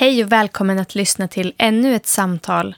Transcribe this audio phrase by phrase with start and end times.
[0.00, 2.74] Hej och välkommen att lyssna till ännu ett samtal,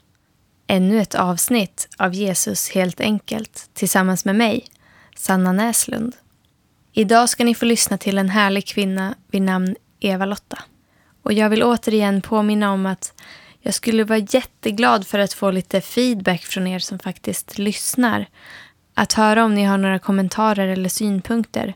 [0.67, 4.65] ännu ett avsnitt av Jesus helt enkelt tillsammans med mig,
[5.15, 6.15] Sanna Näslund.
[6.91, 10.59] Idag ska ni få lyssna till en härlig kvinna vid namn Eva-Lotta.
[11.21, 13.13] Och jag vill återigen påminna om att
[13.61, 18.25] jag skulle vara jätteglad för att få lite feedback från er som faktiskt lyssnar.
[18.93, 21.73] Att höra om ni har några kommentarer eller synpunkter.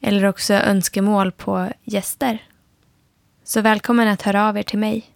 [0.00, 2.42] Eller också önskemål på gäster.
[3.48, 5.15] Så välkommen att höra av er till mig.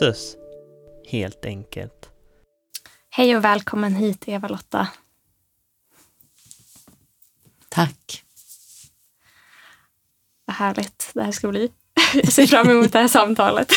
[0.00, 0.36] Jesus,
[1.06, 2.08] helt enkelt.
[3.10, 4.88] Hej och välkommen hit Eva-Lotta.
[7.68, 8.24] Tack.
[10.44, 11.70] Vad härligt det här ska bli.
[12.14, 13.72] Jag ser fram emot det här samtalet.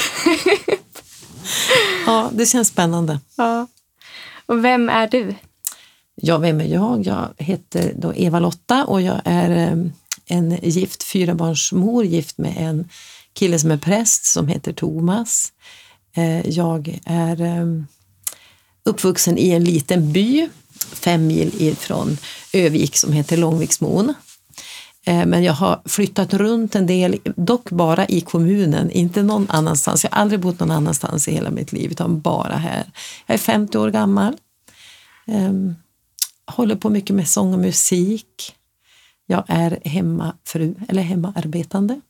[2.05, 3.19] Ja, det känns spännande.
[3.35, 3.67] Ja.
[4.45, 5.35] Och vem är du?
[6.15, 7.05] Ja, vem är jag?
[7.05, 9.77] Jag heter då Eva-Lotta och jag är eh,
[10.25, 12.89] en gift fyrabarnsmor, gift med en
[13.33, 15.53] kille som är präst som heter Thomas.
[16.13, 17.65] Eh, jag är eh,
[18.83, 20.49] uppvuxen i en liten by
[20.93, 22.17] fem mil ifrån
[22.53, 24.13] Övik som heter Långviksmon.
[25.05, 30.03] Eh, men jag har flyttat runt en del, dock bara i kommunen, inte någon annanstans.
[30.03, 32.83] Jag har aldrig bott någon annanstans i hela mitt liv, utan bara här.
[33.25, 34.37] Jag är 50 år gammal.
[35.27, 35.75] Ehm,
[36.45, 38.55] håller på mycket med sång och musik.
[39.25, 42.01] Jag är hemmafru, eller hemmaarbetande.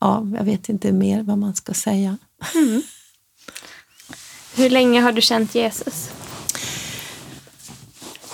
[0.00, 2.18] Ja, jag vet inte mer vad man ska säga.
[2.54, 2.82] Mm.
[4.54, 6.10] Hur länge har du känt Jesus?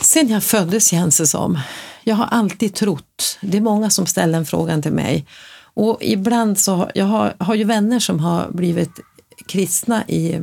[0.00, 1.60] Sen jag föddes känns det som.
[2.04, 3.38] Jag har alltid trott.
[3.40, 5.26] Det är många som ställer den frågan till mig.
[5.74, 9.00] Och ibland så, jag har, har ju vänner som har blivit
[9.46, 10.40] kristna i,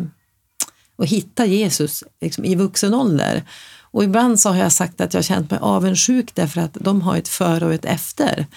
[0.96, 3.44] och hittat Jesus liksom, i vuxen ålder.
[3.92, 7.18] Och ibland så har jag sagt att jag känt mig avundsjuk därför att de har
[7.18, 8.48] ett före och ett efter.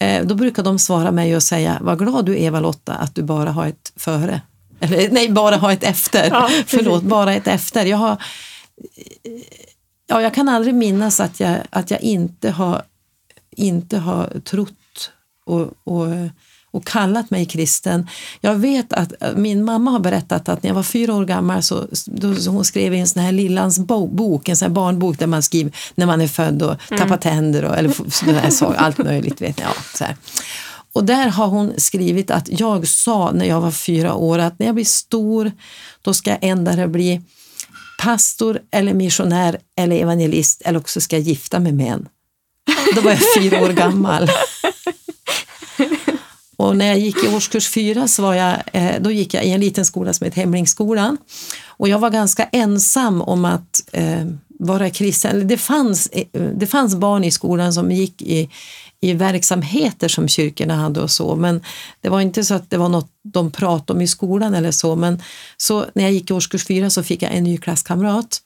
[0.00, 3.22] Eh, då brukar de svara mig och säga, vad glad du är Eva-Lotta att du
[3.22, 4.40] bara har ett före.
[4.80, 6.28] Eller nej, bara har ett efter.
[6.30, 7.86] Ja, Förlåt, bara ett efter.
[7.86, 8.22] Jag, har,
[10.06, 12.82] ja, jag kan aldrig minnas att jag, att jag inte, har,
[13.50, 15.10] inte har trott
[15.44, 16.06] och, och
[16.70, 18.08] och kallat mig kristen.
[18.40, 21.62] Jag vet att äh, min mamma har berättat att när jag var fyra år gammal
[21.62, 25.18] så, då, så hon skrev i en sån här Lillans bok, en sån här barnbok
[25.18, 27.02] där man skriver när man är född och mm.
[27.02, 29.40] tappar tänder och eller sådär, så, allt möjligt.
[29.40, 30.16] Vet jag, ja, så här.
[30.92, 34.66] Och där har hon skrivit att jag sa när jag var fyra år att när
[34.66, 35.52] jag blir stor
[36.02, 37.20] då ska jag ändå bli
[38.02, 42.08] pastor eller missionär eller evangelist eller också ska jag gifta mig med en.
[42.94, 44.30] Då var jag fyra år gammal.
[46.60, 49.50] Och när jag gick i årskurs fyra så var jag, eh, då gick jag i
[49.50, 51.18] en liten skola som heter Hemlingsskolan.
[51.66, 55.48] Och jag var ganska ensam om att eh, vara kristen.
[55.48, 58.50] Det fanns, eh, det fanns barn i skolan som gick i,
[59.00, 61.62] i verksamheter som kyrkorna hade och så, men
[62.00, 64.96] det var inte så att det var något de pratade om i skolan eller så.
[64.96, 65.22] Men
[65.56, 68.42] så när jag gick i årskurs fyra så fick jag en ny klasskamrat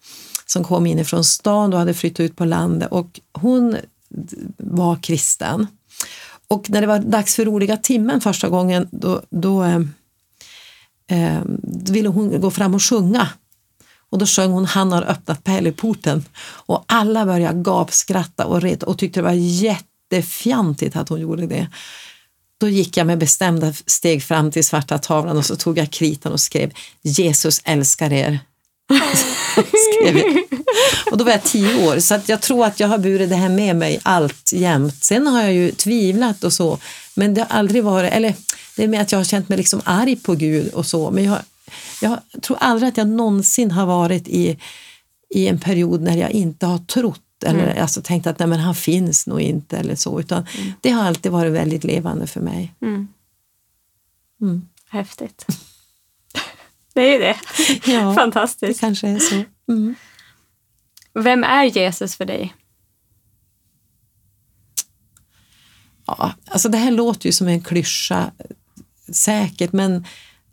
[0.47, 3.77] som kom inifrån stan och hade flyttat ut på landet och hon
[4.57, 5.67] var kristen.
[6.55, 9.81] Och när det var dags för roliga timmen första gången då, då eh,
[11.11, 11.43] eh,
[11.91, 13.29] ville hon gå fram och sjunga.
[14.11, 18.99] Och då sjöng hon Han har öppnat pärleporten och alla började gapskratta och, reta och
[18.99, 21.69] tyckte det var jättefjantigt att hon gjorde det.
[22.59, 26.33] Då gick jag med bestämda steg fram till svarta tavlan och så tog jag kritan
[26.33, 26.73] och skrev
[27.03, 28.39] Jesus älskar er.
[29.95, 30.43] skrev jag.
[31.11, 33.37] Och då var jag tio år, så att jag tror att jag har burit det
[33.37, 35.05] här med mig allt jämt.
[35.05, 36.79] Sen har jag ju tvivlat och så,
[37.15, 38.35] men det har aldrig varit, eller
[38.77, 41.25] det är med att jag har känt mig liksom arg på Gud och så, men
[41.25, 41.39] jag,
[42.01, 44.59] jag tror aldrig att jag någonsin har varit i,
[45.31, 47.83] i en period när jag inte har trott eller mm.
[47.83, 50.73] alltså tänkt att nej, men han finns nog inte eller så, utan mm.
[50.81, 52.75] det har alltid varit väldigt levande för mig.
[52.83, 53.09] Mm.
[54.41, 54.69] mm.
[54.89, 55.47] Häftigt.
[56.95, 57.37] Det är ju det.
[57.93, 58.81] Ja, Fantastiskt.
[58.81, 59.45] Det kanske är så.
[59.73, 59.95] Mm.
[61.15, 62.55] Vem är Jesus för dig?
[66.07, 68.31] Ja, alltså det här låter ju som en klyscha
[69.13, 70.07] säkert, men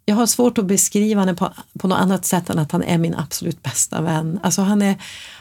[0.06, 2.98] jag har svårt att beskriva honom på, på något annat sätt än att han är
[2.98, 4.40] min absolut bästa vän.
[4.44, 4.96] Alltså han är,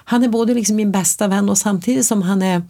[0.05, 2.62] han är både liksom min bästa vän och samtidigt som han är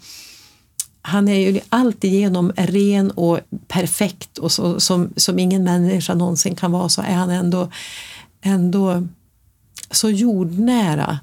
[1.03, 6.73] han är ju alltigenom ren och perfekt och så, som, som ingen människa någonsin kan
[6.73, 7.71] vara så är han ändå,
[8.43, 9.07] ändå
[9.91, 11.21] så jordnära.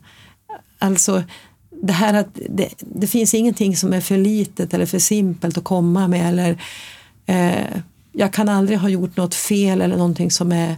[0.79, 1.23] Alltså
[1.69, 5.63] det här att det, det finns ingenting som är för litet eller för simpelt att
[5.63, 6.61] komma med eller
[7.25, 7.81] eh,
[8.11, 10.75] jag kan aldrig ha gjort något fel eller någonting som är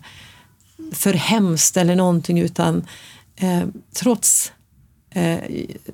[0.91, 2.85] för hemskt eller någonting utan
[3.35, 3.63] eh,
[3.93, 4.51] trots
[5.09, 5.39] eh,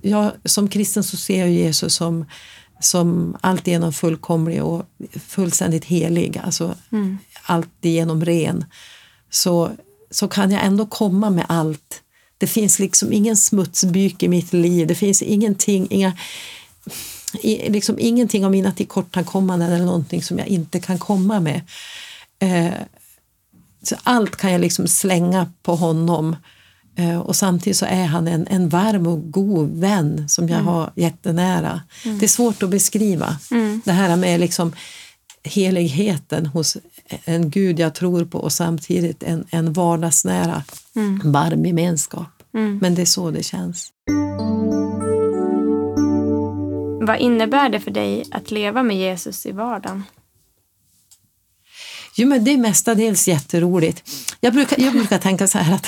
[0.01, 2.25] jag, som kristen så ser jag Jesus som,
[2.79, 4.85] som alltigenom fullkomlig och
[5.27, 7.17] fullständigt helig, alltså mm.
[7.43, 8.65] alltigenom ren.
[9.29, 9.71] Så,
[10.15, 12.01] så kan jag ändå komma med allt.
[12.37, 16.13] Det finns liksom ingen smutsbyk i mitt liv, det finns ingenting, inga,
[17.67, 21.61] liksom ingenting av mina tillkortakommanden eller någonting som jag inte kan komma med.
[22.39, 22.73] Eh,
[23.83, 26.35] så allt kan jag liksom slänga på honom
[26.97, 30.67] eh, och samtidigt så är han en, en varm och god vän som jag mm.
[30.67, 31.81] har jättenära.
[32.05, 32.19] Mm.
[32.19, 33.81] Det är svårt att beskriva mm.
[33.85, 34.73] det här med liksom
[35.43, 36.77] heligheten hos
[37.25, 40.63] en Gud jag tror på och samtidigt en, en vardagsnära
[40.95, 41.31] mm.
[41.31, 42.43] varm gemenskap.
[42.53, 42.79] Mm.
[42.81, 43.91] Men det är så det känns.
[47.01, 50.03] Vad innebär det för dig att leva med Jesus i vardagen?
[52.17, 54.03] Jo, men det är mestadels jätteroligt.
[54.39, 55.87] Jag brukar, jag brukar tänka så här att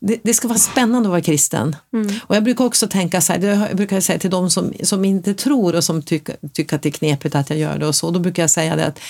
[0.00, 1.76] det, det ska vara spännande att vara kristen.
[1.92, 2.14] Mm.
[2.22, 5.34] Och jag brukar också tänka så här, jag brukar säga till de som, som inte
[5.34, 8.10] tror och som tycker, tycker att det är knepigt att jag gör det och så,
[8.10, 9.00] då brukar jag säga det att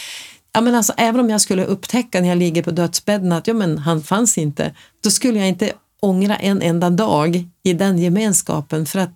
[0.53, 3.55] ja, men alltså, även om jag skulle upptäcka när jag ligger på dödsbädden att ja,
[3.55, 8.87] men han fanns inte, då skulle jag inte ångra en enda dag i den gemenskapen
[8.87, 9.11] för att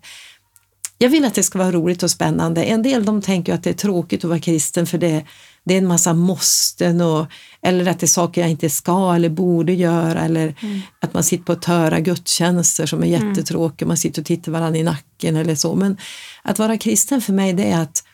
[1.02, 2.64] jag vill att det ska vara roligt och spännande.
[2.64, 5.24] En del de tänker att det är tråkigt att vara kristen för det,
[5.64, 7.26] det är en massa måsten och,
[7.62, 10.80] eller att det är saker jag inte ska eller borde göra eller mm.
[11.00, 13.28] att man sitter på töra gudstjänster som är mm.
[13.28, 15.74] jättetråkiga, man sitter och tittar varandra i nacken eller så.
[15.74, 15.96] Men
[16.42, 18.04] att vara kristen för mig det är att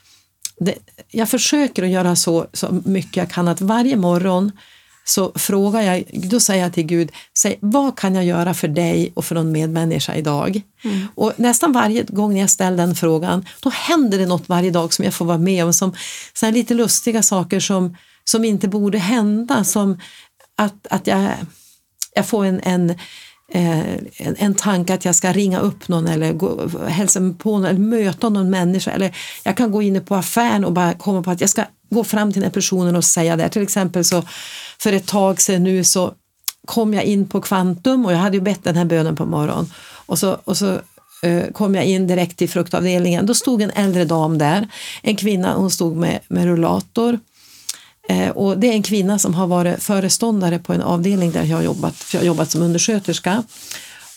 [0.60, 0.74] det,
[1.10, 4.52] jag försöker att göra så, så mycket jag kan att varje morgon
[5.04, 9.12] så frågar jag, då säger jag till Gud, säg, vad kan jag göra för dig
[9.14, 10.62] och för någon medmänniska idag?
[10.84, 11.06] Mm.
[11.14, 15.04] Och nästan varje gång jag ställer den frågan, då händer det något varje dag som
[15.04, 15.94] jag får vara med om, som
[16.32, 20.00] så lite lustiga saker som, som inte borde hända, som
[20.56, 21.30] att, att jag,
[22.14, 22.94] jag får en, en
[23.52, 27.64] Eh, en, en tanke att jag ska ringa upp någon eller gå, hälsa på någon
[27.64, 28.90] eller möta någon människa.
[28.90, 32.04] Eller jag kan gå in på affären och bara komma på att jag ska gå
[32.04, 33.48] fram till den personen och säga det.
[33.48, 34.22] Till exempel så
[34.78, 36.12] för ett tag sedan nu så
[36.66, 39.72] kom jag in på Kvantum och jag hade ju bett den här bönen på morgonen
[40.06, 40.80] och så, och så
[41.22, 43.26] eh, kom jag in direkt till fruktavdelningen.
[43.26, 44.68] Då stod en äldre dam där,
[45.02, 47.18] en kvinna, hon stod med, med rullator
[48.34, 51.62] och det är en kvinna som har varit föreståndare på en avdelning där jag har
[51.62, 53.44] jobbat, för jag har jobbat som undersköterska.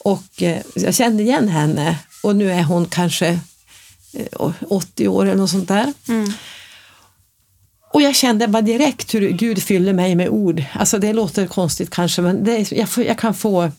[0.03, 3.39] Och eh, jag kände igen henne och nu är hon kanske
[4.67, 5.93] 80 eh, år eller något sånt där.
[6.07, 6.33] Mm.
[7.93, 10.63] Och jag kände bara direkt hur Gud fyllde mig med ord.
[10.73, 13.71] Alltså det låter konstigt kanske men det, jag, jag kan få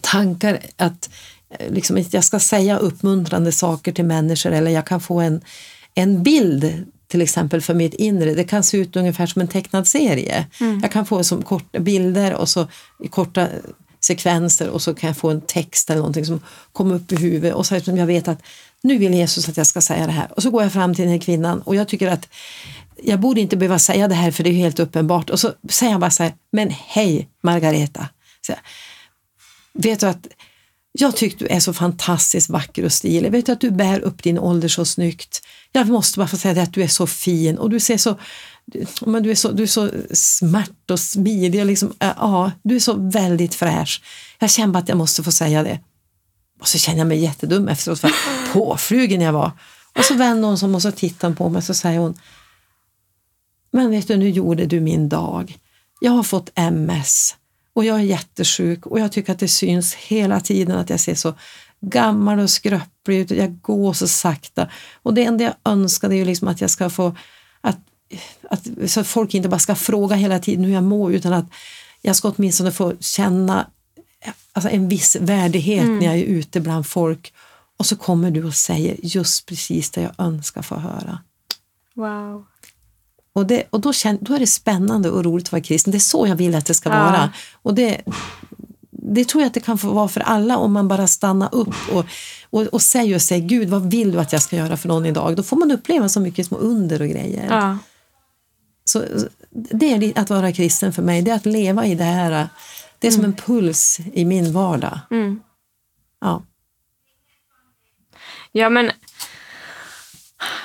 [0.00, 1.10] tankar att
[1.68, 5.40] liksom, jag ska säga uppmuntrande saker till människor eller jag kan få en,
[5.94, 8.34] en bild till exempel för mitt inre.
[8.34, 10.46] Det kan se ut ungefär som en tecknad serie.
[10.60, 10.80] Mm.
[10.82, 12.68] Jag kan få som korta bilder och så
[13.10, 13.48] korta
[14.00, 16.40] sekvenser och så kan jag få en text eller någonting som
[16.72, 18.42] kommer upp i huvudet och så som jag vet att
[18.82, 20.32] nu vill Jesus att jag ska säga det här.
[20.36, 22.28] Och så går jag fram till den här kvinnan och jag tycker att
[23.02, 25.30] jag borde inte behöva säga det här för det är helt uppenbart.
[25.30, 28.08] Och så säger jag bara så här, men hej Margareta.
[28.46, 28.52] Så,
[29.72, 30.26] vet du att
[30.98, 33.32] jag tycker du är så fantastiskt vacker och stilig.
[33.32, 35.42] Vet du att du bär upp din ålder så snyggt.
[35.72, 38.18] Jag måste bara få säga det att du är så fin och du ser så
[39.00, 41.60] men du, är så, du är så smärt och smidig.
[41.60, 44.02] Och liksom, ja, du är så väldigt fräsch.
[44.38, 45.80] Jag känner bara att jag måste få säga det.
[46.60, 48.12] Och så känner jag mig jättedum efteråt för
[48.52, 49.50] påflugen jag var.
[49.98, 52.14] Och så vänder hon sig och så tittar på mig och så säger hon
[53.72, 55.58] Men vet du, nu gjorde du min dag.
[56.00, 57.34] Jag har fått MS
[57.76, 61.14] och jag är jättesjuk och jag tycker att det syns hela tiden att jag ser
[61.14, 61.34] så
[61.80, 63.30] gammal och skröplig ut.
[63.30, 64.68] Jag går så sakta.
[65.02, 67.16] Och det enda jag önskar är ju liksom att jag ska få
[67.60, 67.78] att,
[68.50, 71.46] att, så att folk inte bara ska fråga hela tiden hur jag mår utan att
[72.02, 73.66] jag ska åtminstone få känna
[74.52, 75.98] alltså en viss värdighet mm.
[75.98, 77.32] när jag är ute bland folk.
[77.76, 81.18] Och så kommer du och säger just precis det jag önskar få höra.
[81.94, 82.46] Wow.
[83.36, 85.90] Och, det, och då, känner, då är det spännande och roligt att vara kristen.
[85.90, 87.04] Det är så jag vill att det ska ja.
[87.04, 87.30] vara.
[87.62, 88.00] Och det,
[88.90, 91.74] det tror jag att det kan få vara för alla om man bara stannar upp
[91.92, 92.04] och,
[92.50, 95.06] och, och säger och säger Gud vad vill du att jag ska göra för någon
[95.06, 95.36] idag?
[95.36, 97.46] Då får man uppleva så mycket små under och grejer.
[97.50, 97.78] Ja.
[98.84, 99.04] Så
[99.50, 102.48] det är att vara kristen för mig, det är att leva i det här.
[102.98, 103.22] Det är mm.
[103.22, 104.98] som en puls i min vardag.
[105.10, 105.40] Mm.
[106.20, 106.42] Ja.
[108.52, 108.90] Ja men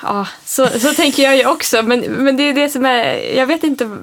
[0.03, 1.83] Ja, så, så tänker jag ju också.
[1.83, 3.35] Men, men det är det som är...
[3.37, 3.97] Jag vet inte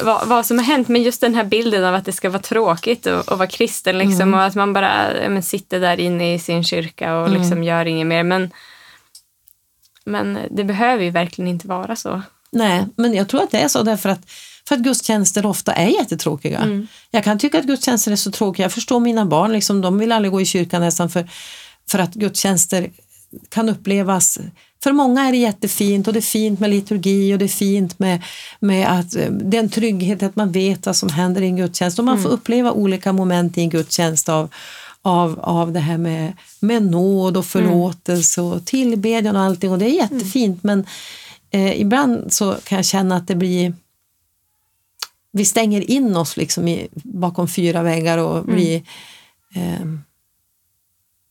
[0.00, 2.42] vad, vad som har hänt, men just den här bilden av att det ska vara
[2.42, 4.34] tråkigt att vara kristen liksom, Mm.
[4.34, 7.64] och att man bara men, sitter där inne i sin kyrka och liksom Mm.
[7.64, 8.22] gör inget mer.
[8.22, 8.50] Men,
[10.04, 12.22] men det behöver ju verkligen inte vara så.
[12.52, 14.30] Nej, men jag tror att det är så därför att,
[14.68, 16.86] för att gudstjänster ofta är jättetråkiga.
[17.10, 18.64] Jag kan tycka att gudstjänster är så tråkiga.
[18.64, 21.28] Jag förstår mina barn, liksom, de vill aldrig gå i kyrkan nästan för,
[21.90, 22.90] för att gudstjänster
[23.48, 24.38] kan upplevas.
[24.82, 27.98] För många är det jättefint och det är fint med liturgi och det är fint
[27.98, 28.22] med,
[28.60, 31.56] med att eh, det är en trygghet att man vet vad som händer i en
[31.56, 31.98] gudstjänst.
[31.98, 34.48] Och man får uppleva olika moment i en gudstjänst av,
[35.02, 39.72] av, av det här med, med nåd och förlåtelse och tillbedjan och allting.
[39.72, 40.86] Och det är jättefint men
[41.50, 43.74] eh, ibland så kan jag känna att det blir
[45.32, 48.82] vi stänger in oss liksom i, bakom fyra väggar och blir
[49.54, 49.86] eh,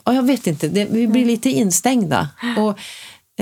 [0.04, 2.30] ja, jag vet inte, det, vi blir lite instängda.
[2.58, 2.80] Och,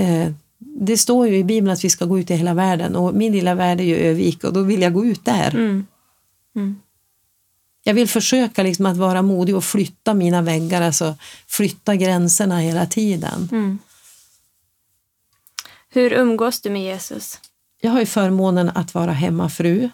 [0.02, 3.14] eh, det står ju i Bibeln att vi ska gå ut i hela världen och
[3.14, 5.54] min lilla värld är ju Övik och då vill jag gå ut där.
[5.54, 5.86] Mm.
[7.82, 11.14] Jag vill försöka liksom att vara modig och flytta mina väggar, alltså
[11.46, 13.48] flytta gränserna hela tiden.
[13.52, 13.78] Mm.
[15.90, 17.40] Hur umgås du med Jesus?
[17.80, 19.90] Jag har ju förmånen att vara hemmafru.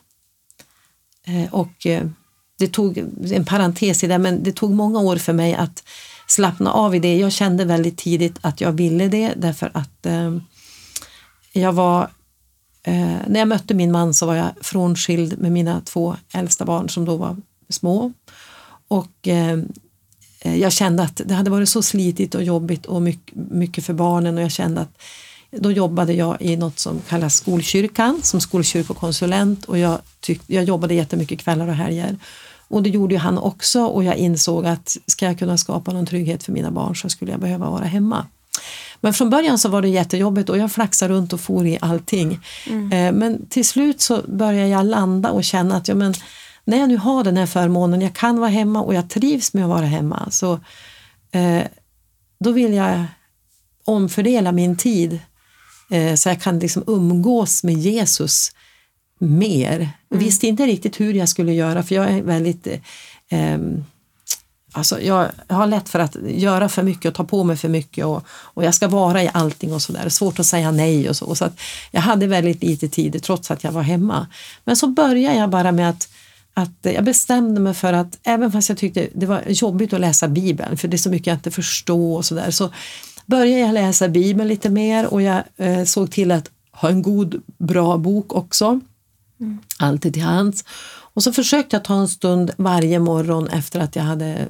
[1.26, 2.06] Eh, och eh,
[2.59, 2.99] det tog
[3.33, 5.85] en parentes i det, men det tog många år för mig att
[6.26, 7.16] slappna av i det.
[7.16, 10.37] Jag kände väldigt tidigt att jag ville det därför att eh,
[11.52, 12.02] jag var
[12.83, 16.88] eh, när jag mötte min man så var jag frånskild med mina två äldsta barn
[16.88, 17.37] som då var
[17.69, 18.12] små.
[18.88, 19.59] Och eh,
[20.40, 23.93] eh jag kände att det hade varit så slitigt och jobbigt och mycket, mycket för
[23.93, 24.99] barnen och jag kände att
[25.61, 30.95] då jobbade jag i något som kallas skolkyrkan som skolkyrkokonsulent och jag, tyck, jag jobbade
[30.95, 32.16] jättemycket kvällar och helger.
[32.68, 36.06] Och det gjorde ju han också och jag insåg att ska jag kunna skapa någon
[36.06, 38.26] trygghet för mina barn så skulle jag behöva vara hemma.
[39.00, 42.40] Men från början så var det jättejobbigt och jag flaxade runt och for i allting.
[42.92, 46.14] Eh, Men till slut så började jag landa och känna att ja, men,
[46.64, 49.64] när jag nu har den här förmånen, jag kan vara hemma och jag trivs med
[49.64, 50.52] att vara hemma, så
[51.33, 51.62] eh,
[52.40, 53.04] då vill jag
[53.85, 55.18] omfördela min tid
[55.90, 58.50] eh, så jag kan liksom umgås med Jesus
[59.18, 59.88] mer.
[60.09, 62.78] Jag visste inte riktigt hur jag skulle göra för jag är väldigt eh,
[63.28, 63.85] ehm,
[64.76, 68.04] Alltså jag har lätt för att göra för mycket och ta på mig för mycket
[68.04, 70.09] och, och jag ska vara i allting och sådär.
[70.09, 71.35] Svårt att säga nej och så.
[71.35, 71.49] så
[71.90, 74.26] jag hade väldigt lite tid trots att jag var hemma.
[74.64, 76.09] Men så började jag bara med att,
[76.54, 80.28] att jag bestämde mig för att även fast jag tyckte det var jobbigt att läsa
[80.28, 82.71] Bibeln för det är så mycket jag inte förstår och sådär så
[83.26, 87.42] började jag läsa Bibeln lite mer och jag eh, såg till att ha en god,
[87.59, 88.80] bra bok också.
[89.78, 90.64] Alltid till hands.
[91.14, 94.48] Och så försökte jag ta en stund varje morgon efter att jag hade, eh,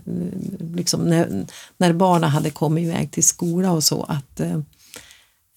[0.75, 1.47] liksom, när,
[1.77, 4.59] när barnen hade kommit iväg till skola och så, att eh,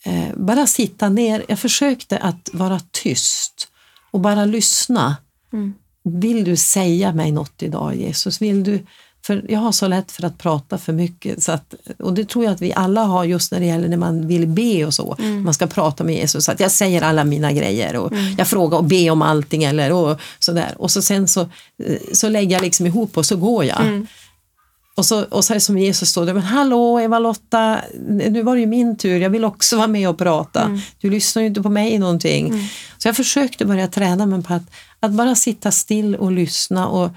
[0.04, 1.46] eh, bara sitta ner.
[1.48, 3.68] Jag försökte att vara tyst
[4.12, 5.16] och bara lyssna.
[6.04, 8.42] Vill du säga mig något idag Jesus?
[8.42, 8.86] Vill du,
[9.28, 12.46] för jag har så lätt för att prata för mycket så att, och det tror
[12.46, 15.16] jag att vi alla har just när det gäller när man vill be och så.
[15.44, 16.46] Man ska prata med Jesus.
[16.46, 19.92] Så att jag säger alla mina grejer och jag frågar och ber om allting eller
[19.92, 20.76] och sådär.
[20.78, 23.78] Och så sen så, eh, så lägger jag liksom ihop och så går jag.
[24.98, 28.56] Och så, och så är det som Jesus står där, men hallå Eva-Lotta, nu var
[28.56, 30.80] det ju min tur, jag vill också vara med och prata.
[31.02, 32.70] Du lyssnar ju inte på mig någonting.
[32.98, 34.64] Så jag försökte börja träna mig på att,
[35.00, 37.10] att bara sitta still och lyssna och,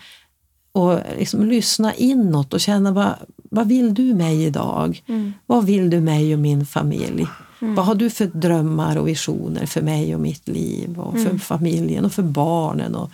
[0.72, 3.14] och liksom lyssna inåt och känna vad,
[3.50, 5.02] vad vill du mig idag?
[5.46, 7.26] Vad vill du mig och min familj?
[7.58, 12.04] Vad har du för drömmar och visioner för mig och mitt liv och för familjen
[12.04, 12.94] och för barnen?
[12.94, 13.10] Och,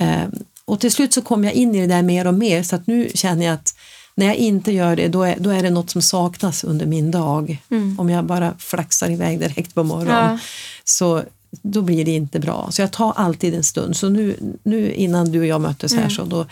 [0.00, 0.28] eh,
[0.64, 2.86] och till slut så kom jag in i det där mer och mer så att
[2.86, 3.74] nu känner jag att
[4.14, 7.10] när jag inte gör det då är, då är det något som saknas under min
[7.10, 7.58] dag.
[7.98, 10.38] Om jag bara flaxar iväg direkt på morgonen Ja.
[10.84, 12.68] så då blir det inte bra.
[12.70, 13.96] Så jag tar alltid en stund.
[13.96, 16.46] Så nu, nu innan du och jag möttes här så då,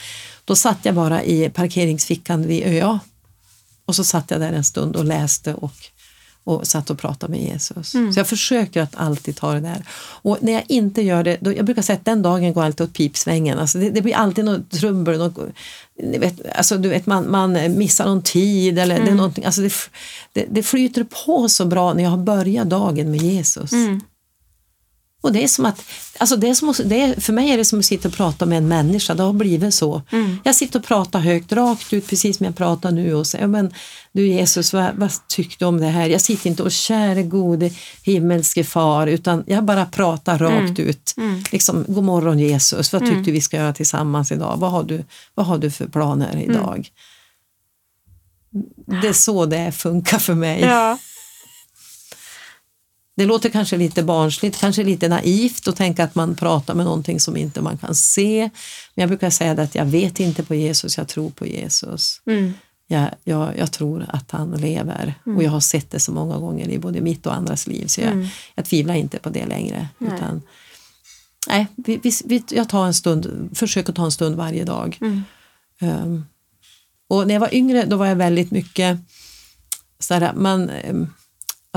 [0.44, 3.00] då satt jag bara i parkeringsfickan vid ÖA
[3.86, 5.72] och så satt jag där en stund och läste och,
[6.44, 7.90] och satt och pratade med Jesus.
[7.90, 9.86] Så jag försöker att alltid ta det där.
[9.98, 12.84] Och när jag inte gör det, då, jag brukar säga att den dagen går alltid
[12.84, 13.58] åt pipsvängen.
[13.58, 15.38] Alltså det, det blir alltid något trubbel, något,
[16.02, 19.60] ni vet, alltså du vet, man, man missar någon tid eller det, är någonting, alltså
[19.60, 19.72] det,
[20.32, 23.72] det, det flyter på så bra när jag har börjat dagen med Jesus.
[25.22, 25.82] Och det är som att,
[26.18, 28.46] alltså det är som, det är, för mig är det som att sitta och prata
[28.46, 30.02] med en människa, det har blivit så.
[30.44, 33.72] Jag sitter och pratar högt, rakt ut, precis som jag pratar nu och säger, men
[34.12, 36.08] du Jesus, vad, vad tyckte du om det här?
[36.08, 37.70] Jag sitter inte och käre gode
[38.02, 41.14] himmelske far, utan jag bara pratar rakt ut.
[41.52, 44.56] Liksom, god morgon Jesus, vad tyckte du vi ska göra tillsammans idag?
[44.58, 45.04] Vad har du,
[45.34, 46.88] vad har du för planer idag?
[49.02, 50.60] Det är så det funkar för mig.
[50.60, 50.98] Ja.
[53.16, 57.20] Det låter kanske lite barnsligt, kanske lite naivt att tänka att man pratar med någonting
[57.20, 58.50] som inte man kan se.
[58.94, 62.20] Men jag brukar säga att jag vet inte på Jesus, jag tror på Jesus.
[62.26, 62.52] Mm.
[62.88, 66.68] Jag, jag, jag tror att han lever och jag har sett det så många gånger
[66.68, 68.26] i både mitt och andras liv så jag, Mm.
[68.54, 69.88] jag tvivlar inte på det längre.
[69.98, 70.12] Nej.
[70.14, 70.42] Utan,
[71.48, 74.98] nej, vi, vi, vi, jag tar en stund, försöker ta en stund varje dag.
[75.00, 75.22] Mm.
[75.80, 76.26] Um,
[77.08, 78.98] och när jag var yngre då var jag väldigt mycket
[79.98, 81.12] sådär, man, um,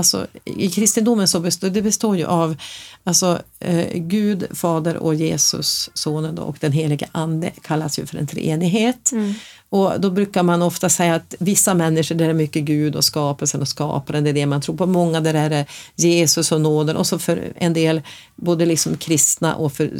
[0.00, 2.56] alltså, i kristendomen så består det består ju av
[3.04, 8.18] alltså, eh, Gud, Fader och Jesus, Sonen då, och den helige Ande kallas ju för
[8.18, 9.12] en treenighet.
[9.12, 9.34] Mm.
[9.70, 13.60] Och då brukar man ofta säga att vissa människor där är mycket Gud och skapelsen
[13.60, 14.86] och skaparen, det är det man tror på.
[14.86, 18.02] Många där är det Jesus och nåden och så för en del,
[18.36, 19.90] både liksom kristna och för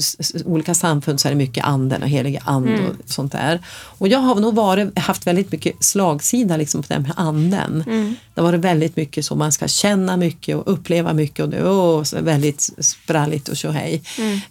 [0.45, 3.61] olika samfund så är det mycket anden och helige ande och sånt där.
[3.99, 7.85] Och jag har nog varit, haft väldigt mycket slagsida liksom på det här anden.
[8.35, 11.57] Det har varit väldigt mycket så, man ska känna mycket och uppleva mycket och det
[11.59, 14.03] är väldigt spralligt och tjohej.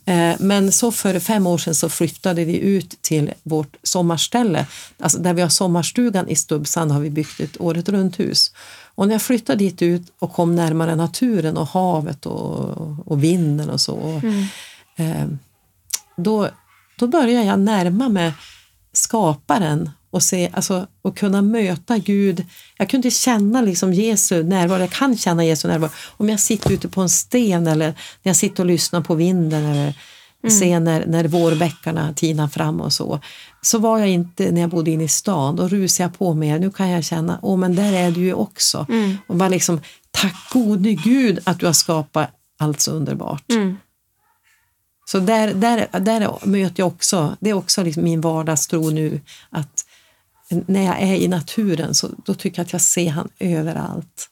[0.06, 4.66] Eh, Men så för fem år sedan så flyttade vi ut till vårt sommarställe.
[5.10, 8.54] Alltså där vi har sommarstugan i Stubbsand har vi byggt ett året runt hus.
[8.96, 13.70] Och när jag flyttade dit ut och kom närmare naturen och havet och, och vinden
[13.70, 14.22] och så.
[14.96, 15.28] Eh,
[16.18, 16.50] då,
[17.00, 18.34] då började jag närma mig
[18.94, 22.46] skaparen och, se, alltså, och kunna möta Gud.
[22.78, 26.88] Jag kunde känna liksom Jesu närvaro, jag kan känna Jesu närvaro om jag sitter ute
[26.88, 29.94] på en sten eller när jag sitter och lyssnar på vinden eller
[30.48, 33.20] ser när, när vårbäckarna tinar fram och så.
[33.62, 36.60] Så var jag inte när jag bodde inne i stan, då rusade jag på mer.
[36.60, 38.86] Nu kan jag känna, åh men där är du ju också.
[39.28, 39.82] Och bara liksom,
[40.12, 42.30] tack gode Gud att du har skapat
[42.60, 43.52] allt så underbart.
[43.52, 43.78] Mm.
[45.06, 49.86] Så där, där, där möter jag också, det är också liksom min vardagstro nu att
[50.50, 54.30] när jag är i naturen så då tycker jag att jag ser han överallt.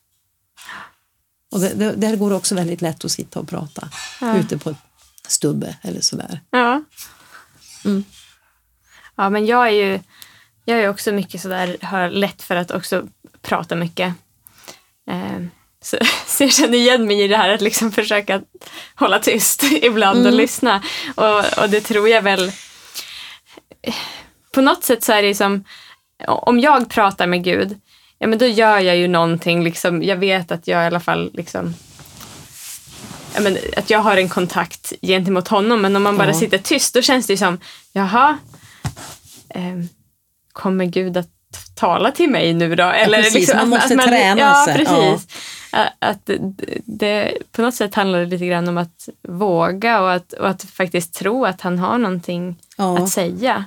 [1.51, 3.89] Och det, det, där går det också väldigt lätt att sitta och prata
[4.35, 4.77] ute på ett
[5.27, 6.41] stubbe eller sådär.
[6.49, 6.83] Ja.
[7.85, 8.03] Mm.
[9.15, 9.99] Ja, men jag är ju
[10.69, 13.07] jag är också mycket sådär, har lätt för att också
[13.41, 14.13] prata mycket.
[15.09, 15.43] Eh,
[15.81, 18.41] så, så jag känner igen mig i det här att liksom försöka
[18.95, 20.83] hålla tyst ibland och lyssna.
[21.15, 22.51] Och, och det tror jag väl...
[24.51, 25.63] På något sätt så är det som,
[26.27, 27.79] om jag pratar med Gud,
[28.17, 31.31] ja men då gör jag ju någonting, liksom, jag vet att jag i alla fall
[31.33, 31.73] liksom
[33.41, 35.81] men, att jag har en kontakt gentemot honom.
[35.81, 36.33] Men om man bara Ja.
[36.39, 37.59] sitter tyst då känns det ju som,
[37.93, 38.37] jaha,
[39.49, 39.89] ehm,
[40.53, 41.29] kommer Gud att
[41.75, 42.83] tala till mig nu då?
[42.83, 45.27] Eller liksom precis, man måste att, träna ja, sig, Precis.
[45.71, 46.39] Att, att det,
[46.85, 50.63] det, på något sätt handlar det lite grann om att våga och att, och att
[50.63, 52.97] faktiskt tro att han har någonting Ja.
[53.03, 53.65] att säga.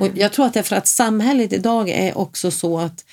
[0.00, 3.04] Och jag tror att det är för att samhället idag är också så att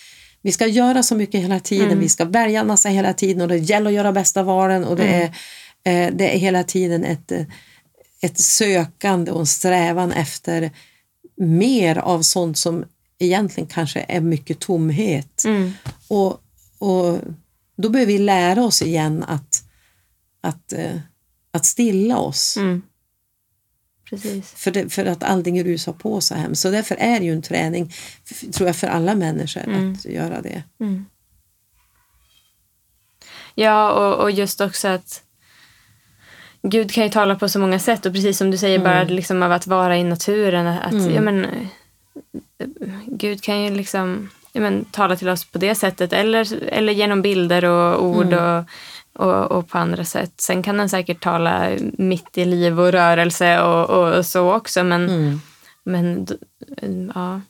[0.46, 3.48] vi ska göra så mycket hela tiden, vi ska välja en massa hela tiden och
[3.48, 5.24] det gäller att göra bästa valen och det, är,
[5.84, 7.46] eh, det är hela tiden ett, eh,
[8.22, 10.72] ett sökande och en strävan efter
[11.36, 12.86] mer av sånt som
[13.20, 15.46] egentligen kanske är mycket tomhet.
[15.46, 15.74] Mm.
[16.08, 16.42] Och,
[16.80, 17.20] och
[17.78, 19.64] då behöver vi lära oss igen att,
[20.42, 20.98] att, eh,
[21.52, 22.58] att stilla oss.
[22.58, 22.82] Mm.
[24.10, 24.52] Precis.
[24.52, 26.62] För, det, för att allting rusar på så hemskt.
[26.62, 27.94] Så därför är det ju en träning,
[28.54, 30.64] tror jag, för alla människor att göra det.
[33.56, 35.22] Ja, och, och just också att
[36.62, 39.44] Gud kan ju tala på så många sätt och precis som du säger, bara liksom
[39.44, 40.68] av att vara i naturen.
[40.68, 41.48] Att, ja, men,
[43.06, 47.22] Gud kan ju liksom ja, men, tala till oss på det sättet eller, eller genom
[47.22, 48.64] bilder och ord och,
[49.16, 50.34] och, och på andra sätt.
[50.42, 54.84] Sen kan han säkert tala mitt i liv och rörelse och, och så också.
[54.84, 55.42] Men, Mm.
[55.84, 56.28] men
[57.16, 57.42] ja,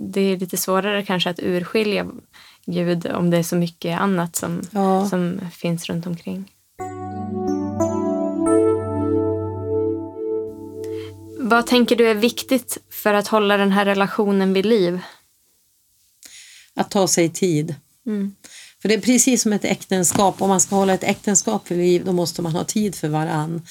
[0.00, 2.06] det är lite svårare kanske att urskilja
[2.66, 5.08] Gud om det är så mycket annat som, Ja.
[5.08, 6.52] som finns runt omkring.
[11.38, 15.00] Vad tänker du är viktigt för att hålla den här relationen vid liv?
[16.74, 17.74] Att ta sig tid.
[18.06, 18.34] Mm.
[18.86, 20.42] För det är precis som ett äktenskap.
[20.42, 23.62] Om man ska hålla ett äktenskap vid liv då måste man ha tid för varann.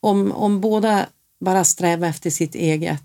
[0.00, 1.06] Om, om båda
[1.40, 3.02] bara strävar efter sitt eget,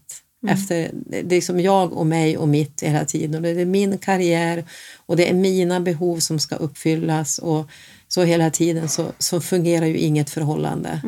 [0.47, 0.91] efter
[1.23, 3.35] det är som jag och mig och mitt hela tiden.
[3.35, 4.65] Och det är min karriär
[5.05, 7.37] och det är mina behov som ska uppfyllas.
[7.37, 7.69] Och
[8.07, 11.01] så hela tiden så, så fungerar ju inget förhållande.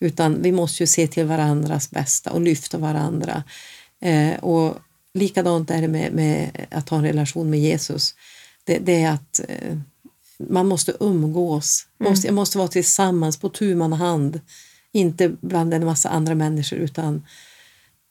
[0.00, 3.42] Utan vi måste ju se till varandras bästa och lyfta varandra.
[4.02, 4.74] Eh, och
[5.14, 8.14] likadant är det med, med att ha en relation med Jesus.
[8.64, 9.76] Det, det är att eh,
[10.38, 11.86] man måste umgås.
[11.98, 14.40] Måste, jag måste vara tillsammans på tu man hand.
[14.92, 17.26] Inte bland en massa andra människor utan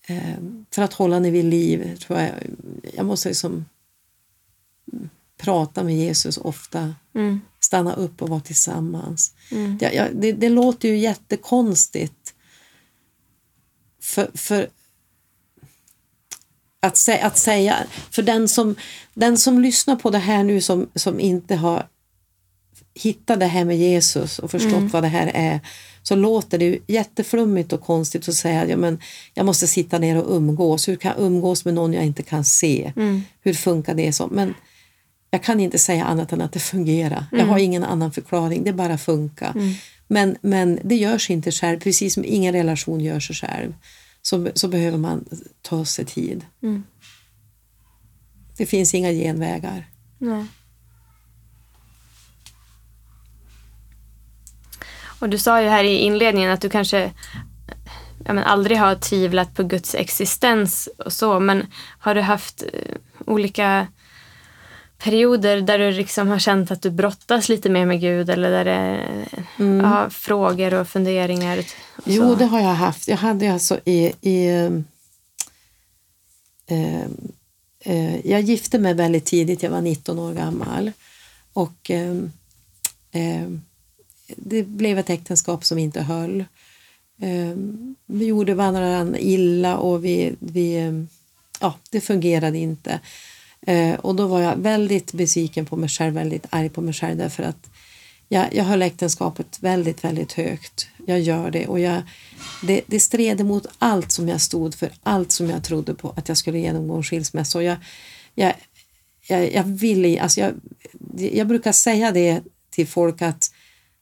[0.08, 0.38] eh,
[0.72, 2.32] för att hålla ni vid liv tror jag
[2.94, 3.66] jag måste liksom
[5.38, 7.42] prata med Jesus ofta, Mm.
[7.60, 9.34] stanna upp och vara tillsammans.
[9.52, 9.78] Mm.
[9.82, 12.34] Ja, ja, det, det låter ju jättekonstigt.
[14.02, 14.70] För, för
[16.80, 18.76] att, sä, att säga, för den som,
[19.14, 21.88] den som lyssnar på det här nu som, som inte har
[22.96, 24.88] hittat det här med Jesus och förstått Mm.
[24.88, 25.60] vad det här är,
[26.04, 29.00] så låter det ju jätteflummigt och konstigt att säga ja, men
[29.34, 30.88] jag måste sitta ner och umgås.
[30.88, 32.94] Hur kan jag umgås med någon jag inte kan se?
[32.96, 33.22] Mm.
[33.42, 34.14] Hur funkar det?
[34.14, 34.28] så?
[34.28, 34.54] Men
[35.32, 37.26] jag kan inte säga annat än att det fungerar.
[37.32, 37.50] Jag Mm.
[37.50, 39.54] har ingen annan förklaring, det bara funkar.
[40.08, 43.74] Men, men det görs inte själv, precis som ingen relation gör sig själv.
[44.22, 45.26] Så, så behöver man
[45.62, 46.46] ta sig tid.
[46.64, 46.84] Mm.
[48.58, 49.88] Det finns inga genvägar.
[50.18, 50.46] Nej.
[55.20, 57.12] Och du sa ju här i inledningen att du kanske
[58.26, 61.66] ja, men aldrig har tvivlat på Guds existens och så, men
[62.00, 63.88] har du haft eh, olika
[64.98, 68.66] perioder där du liksom har känt att du brottas lite mer med Gud eller där
[68.66, 69.28] det är
[69.82, 71.58] ja, frågor och funderingar?
[71.58, 71.66] Och?
[72.06, 73.08] Jo, det har jag haft.
[73.08, 74.14] Jag hade alltså i...
[74.22, 74.48] i
[76.68, 77.06] eh,
[77.80, 80.92] eh, jag gifte mig väldigt tidigt, jag var 19 år gammal.
[81.54, 83.48] Och eh,
[84.28, 86.46] det blev ett äktenskap som inte höll.
[87.22, 91.08] Ehm, vi gjorde varandra illa och vi, vi, ehm,
[91.60, 93.00] ja, det fungerade inte.
[93.68, 97.18] Ehm, och då var jag väldigt besviken på mig själv, väldigt arg på mig själv
[97.18, 97.70] därför att
[98.30, 100.88] jag, jag höll äktenskapet väldigt, väldigt högt.
[101.06, 102.02] Jag gör det och jag,
[102.62, 106.28] det, det stred emot allt som jag stod för, allt som jag trodde på att
[106.28, 107.58] jag skulle genomgå en skilsmässa.
[107.58, 107.78] Och jag,
[108.36, 108.54] jag,
[109.28, 110.54] jag, jag, ville, alltså jag,
[111.18, 113.52] jag brukar säga det till folk att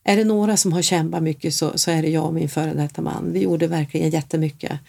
[0.04, 2.74] är det några som har kämpat mycket så, så är det jag och min före
[2.74, 3.34] detta man.
[3.34, 4.80] Vi gjorde verkligen jättemycket.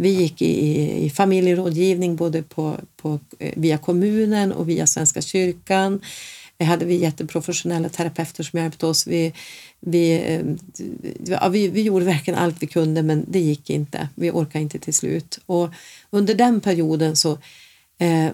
[0.00, 5.20] Vi gick i, i, i familjerådgivning både på, på, eh, via kommunen och via Svenska
[5.20, 6.00] kyrkan.
[6.58, 9.06] Vi hade vi jätteprofessionella terapeuter som hjälpte oss.
[9.06, 9.32] Vi,
[9.80, 10.40] vi, eh,
[11.26, 14.08] ja, vi, vi gjorde verkligen allt vi kunde men det gick inte.
[14.14, 15.38] Vi orkade inte till slut.
[15.46, 15.68] Och
[16.10, 17.32] under den perioden så
[17.98, 18.28] eh,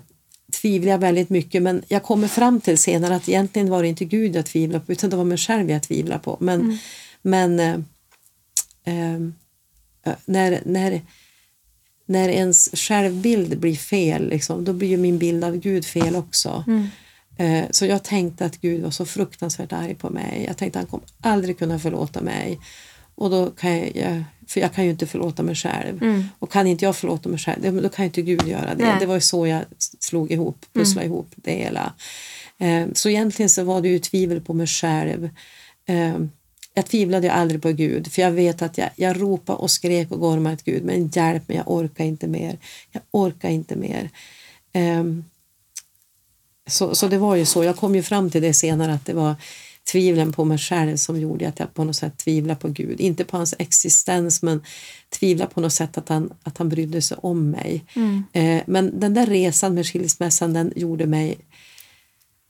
[0.61, 4.05] tvivlade jag väldigt mycket men jag kommer fram till senare att egentligen var det inte
[4.05, 6.37] Gud jag tvivlade på utan det var mig själv jag tvivlade på.
[6.40, 6.79] Men,
[7.23, 7.75] men eh,
[8.85, 9.20] eh,
[10.25, 11.01] när, när,
[12.07, 16.64] när ens självbild blir fel, liksom, då blir ju min bild av Gud fel också.
[17.37, 20.44] Eh, Så jag tänkte att Gud var så fruktansvärt arg på mig.
[20.46, 22.59] Jag tänkte att han kommer aldrig kunna förlåta mig.
[23.14, 26.00] Och då kan jag, jag, för jag kan ju inte förlåta mig själv.
[26.38, 28.84] Och kan inte jag förlåta mig själv, då kan ju inte Gud göra det.
[28.84, 28.96] Nej.
[29.00, 29.62] Det var ju så jag
[30.00, 31.92] slog ihop, pusslade ihop det hela.
[32.58, 35.30] Eh, Så egentligen så var det ju tvivel på mig själv.
[35.86, 36.18] Eh,
[36.74, 40.10] Jag tvivlade ju aldrig på Gud, för jag vet att jag, jag ropade och skrek
[40.10, 42.58] och gormade till Gud, men hjälp mig, jag orkar inte mer.
[42.92, 44.10] Jag orkar inte mer.
[44.72, 45.24] Ehm,
[46.70, 47.64] så, så det var ju så.
[47.64, 49.34] Jag kom ju fram till det senare att det var
[49.92, 53.00] tvivlen på mig själv som gjorde att jag på något sätt tvivlade på Gud.
[53.00, 54.62] Inte på hans existens men
[55.18, 57.85] tvivlade på något sätt att han, att han brydde sig om mig.
[58.33, 61.38] Eh, men den där resan med skilsmässan den gjorde mig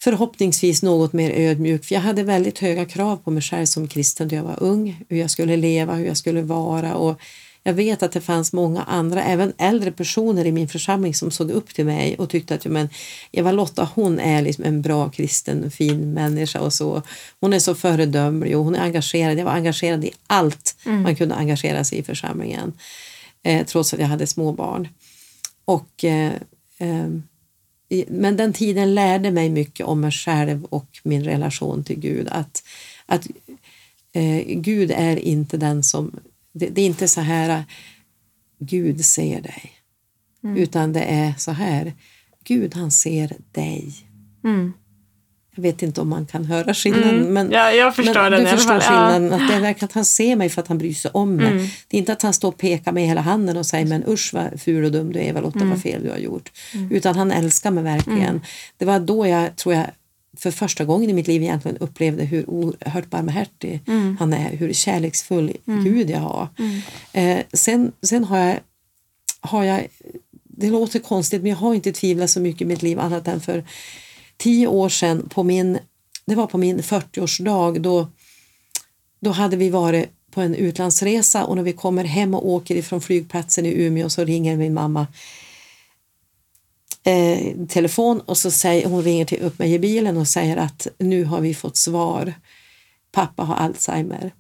[0.03, 1.85] förhoppningsvis något mer ödmjuk.
[1.85, 5.05] För jag hade väldigt höga krav på mig själv som kristen när jag var ung.
[5.09, 6.95] Hur jag skulle leva, hur jag skulle vara.
[6.95, 7.21] Och
[7.63, 11.51] jag vet att det fanns många andra, även äldre personer i min församling som såg
[11.51, 12.89] upp till mig och tyckte att men,
[13.33, 17.03] Eva-Lotta hon är liksom en bra kristen, fin människa och så.
[17.41, 19.39] Hon är så föredömlig och hon är engagerad.
[19.39, 22.73] Jag var engagerad i allt man kunde engagera sig i församlingen.
[23.43, 24.89] Eh, trots att jag hade små barn.
[25.65, 26.33] Och eh,
[27.89, 32.29] i- men den tiden lärde mig mycket om mig själv och min relation till Gud.
[32.31, 32.63] Att,
[33.07, 33.27] att
[34.13, 36.21] eh, Gud är inte den som...
[36.53, 37.65] Det, det är inte så här
[38.61, 39.73] Gud ser dig.
[40.57, 41.93] Utan det är så här,
[42.45, 43.93] Gud han ser dig.
[44.45, 44.73] Mm.
[45.55, 47.33] Jag vet inte om man kan höra skillnaden.
[47.33, 48.75] Men, Ja, jag förstår men den du förstår.
[48.75, 48.81] Ja.
[48.81, 49.33] skillnaden.
[49.33, 51.47] Att det är verkligen att han ser mig för att han bryr sig om mig.
[51.53, 51.67] Mm.
[51.89, 54.31] Det är inte att han står och pekar med hela handen och säger men usch
[54.35, 55.71] vad ful och dum du är Eva-Lotta, Mm.
[55.71, 56.51] vad fel du har gjort.
[56.91, 58.41] Utan han älskar mig verkligen.
[58.77, 59.87] Det var då jag tror jag
[60.37, 64.17] för första gången i mitt liv egentligen upplevde hur oerhört barmhärtig Mm.
[64.21, 66.49] han är, hur kärleksfull Gud jag har.
[67.13, 68.59] Eh, sen, sen har jag,
[69.41, 69.87] har jag,
[70.45, 73.41] det låter konstigt men jag har inte tvivlat så mycket i mitt liv annat än
[73.41, 73.65] för
[74.37, 75.79] tio år sedan på min,
[76.27, 78.09] det var på min 40-årsdag då,
[79.21, 83.01] då hade vi varit på en utlandsresa och när vi kommer hem och åker ifrån
[83.01, 85.07] flygplatsen i Umeå så ringer min mamma
[87.05, 90.87] eh, telefon och så säger hon ringer till upp mig i bilen och säger att
[90.99, 92.35] nu har vi fått svar.
[93.13, 94.35] Pappa har Alzheimer.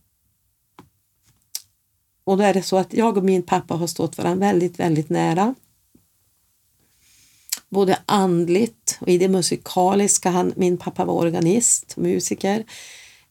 [2.25, 5.11] Och då är det så att jag och min pappa har stått varandra väldigt, väldigt
[5.11, 5.55] nära.
[7.69, 10.31] både andligt och i det musikaliska.
[10.31, 12.65] Han, min pappa var organist, musiker.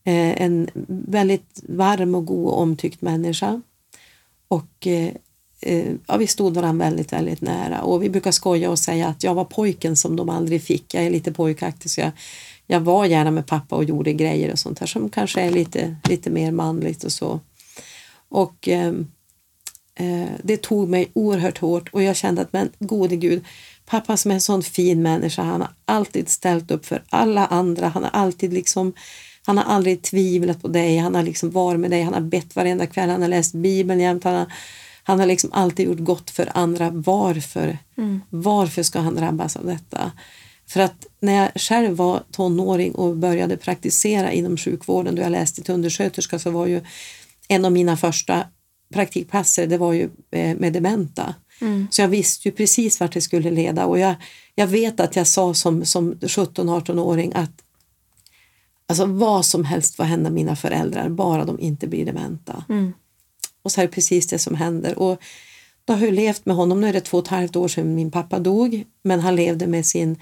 [0.04, 3.62] Eh, en väldigt varm och god och omtyckt människa.
[4.48, 5.14] Och eh,
[5.62, 7.82] Eh, ja, vi stod varandra väldigt, väldigt nära.
[7.82, 10.94] Och vi brukar skoja och säga att jag var pojken som de aldrig fick.
[10.94, 12.12] Jag är lite pojkaktig så jag,
[12.68, 15.96] jag var gärna med pappa och gjorde grejer och sånt här som kanske är lite,
[16.04, 17.40] lite mer manligt och så.
[18.30, 18.94] Och eh,
[19.96, 23.46] eh, det tog mig oerhört hårt och jag kände att men gode gud,
[23.86, 27.88] pappa som är en sån fin människa, han har alltid ställt upp för alla andra,
[27.88, 28.94] han har alltid liksom
[29.46, 32.56] han har aldrig tvivlat på dig, han har liksom varit med dig, han har bett
[32.56, 34.48] varenda kväll, han har läst Bibeln jämt, han har,
[35.10, 36.90] han har liksom alltid gjort gott för andra.
[36.90, 37.78] Varför?
[37.98, 38.22] Mm.
[38.30, 40.12] Varför ska han drabbas av detta?
[40.68, 45.64] För att när jag själv var tonåring och började praktisera inom sjukvården då jag läste
[45.64, 46.82] till undersköterska så var ju
[47.48, 48.44] en av mina första
[48.94, 51.36] praktikplatser det var ju eh, med dementa.
[51.62, 51.88] Mm.
[51.92, 54.16] Så jag visste ju precis vart det skulle leda och jag,
[54.56, 57.64] jag vet att jag sa som, som 17-18-åring att
[58.88, 62.64] alltså vad som helst får hända mina föräldrar bara de inte blir dementa.
[62.70, 62.94] Mm.
[63.70, 65.00] Och så är det precis det som händer.
[65.00, 65.22] Och
[65.86, 67.96] då har jag levt med honom, nu är det två och ett halvt år sedan
[67.96, 70.18] min pappa dog, men han levde med sin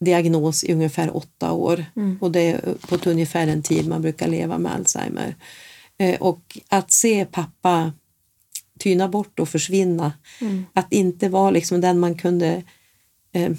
[0.00, 2.18] diagnos i ungefär åtta år mm.
[2.20, 5.34] och det är på ungefär den tid man brukar leva med Alzheimer.
[5.98, 7.92] Eh, och att se pappa
[8.78, 10.66] tyna bort och försvinna, mm.
[10.72, 12.62] att inte vara liksom den man kunde
[13.32, 13.52] eh,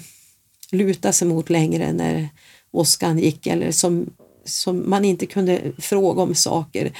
[0.70, 2.28] luta sig mot längre när
[2.70, 4.10] åskan gick eller som,
[4.44, 6.92] som man inte kunde fråga om saker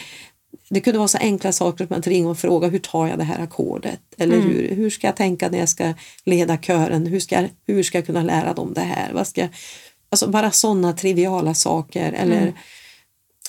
[0.69, 3.25] det kunde vara så enkla saker som att ringa och fråga hur tar jag det
[3.25, 4.01] här ackordet?
[4.19, 4.49] Eller mm.
[4.49, 7.07] hur, hur ska jag tänka när jag ska leda kören?
[7.07, 9.13] Hur ska, hur ska jag kunna lära dem det här?
[9.13, 9.49] Vad ska,
[10.11, 12.13] alltså bara sådana triviala saker.
[12.13, 12.55] Eller, mm.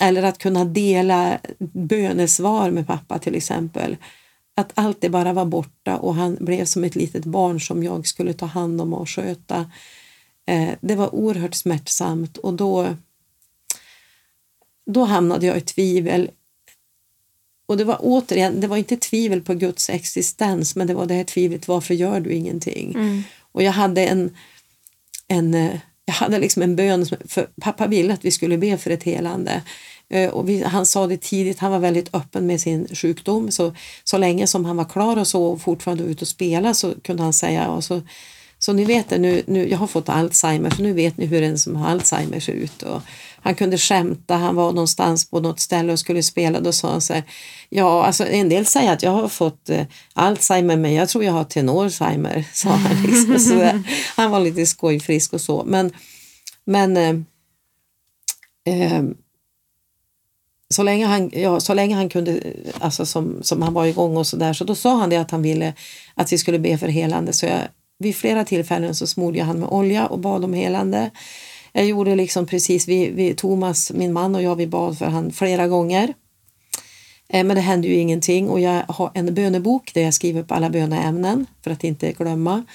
[0.02, 3.98] eller att kunna dela bönesvar med pappa till exempel.
[4.56, 8.08] Att allt det bara var borta och han blev som ett litet barn som jag
[8.08, 9.72] skulle ta hand om och sköta.
[10.48, 12.96] Eh, det var oerhört smärtsamt och då
[14.88, 16.30] då hamnade jag i tvivel
[17.68, 21.14] och det var återigen, det var inte tvivel på Guds existens men det var det
[21.14, 22.96] här tvivlet, varför gör du ingenting?
[22.96, 23.24] Mm.
[23.52, 24.36] Och jag hade en,
[25.28, 28.92] en, eh, jag hade liksom en bön, för pappa ville att vi skulle be för
[28.92, 29.62] ett helande.
[30.10, 33.76] Eh, och vi, han sa det tidigt, han var väldigt öppen med sin sjukdom så,
[34.04, 37.24] så länge som han var klar och så och fortfarande ute och spela så kunde
[37.24, 38.02] han säga och så
[38.60, 41.44] så ni vet det, nu, nu, jag har fått Alzheimer, så nu vet ni hur
[41.44, 42.84] en som har Alzheimer ser ut.
[42.84, 43.02] Och
[43.42, 47.02] han kunde skämta, han var någonstans på något ställe och skulle spela, då sa han
[47.02, 47.24] så här,
[47.70, 51.34] ja, alltså en del säger att jag har fått eh, Alzheimer, men jag tror jag
[51.34, 53.04] har tenorzheimer, sa han.
[53.04, 53.40] Liksom.
[53.40, 53.82] Så,
[54.16, 55.92] han var lite skojfrisk och så, men,
[56.66, 57.16] men eh,
[58.76, 59.04] eh,
[60.70, 64.28] så länge han, ja, så länge han kunde, alltså som, som han var igång och
[64.28, 65.74] sådär så då sa han det att han ville
[66.16, 67.34] att vi skulle be för helande.
[67.34, 67.60] Så jag,
[68.00, 71.12] vid flera tillfällen så smorde jag han med olja och bad om helande.
[71.74, 75.32] Jag gjorde liksom precis, vi, vi, Thomas, min man och jag, vi bad för han
[75.32, 76.14] flera gånger.
[77.30, 80.52] Eh, men det hände ju ingenting och jag har en bönebok där jag skriver upp
[80.52, 82.66] alla böneämnen för att inte glömma.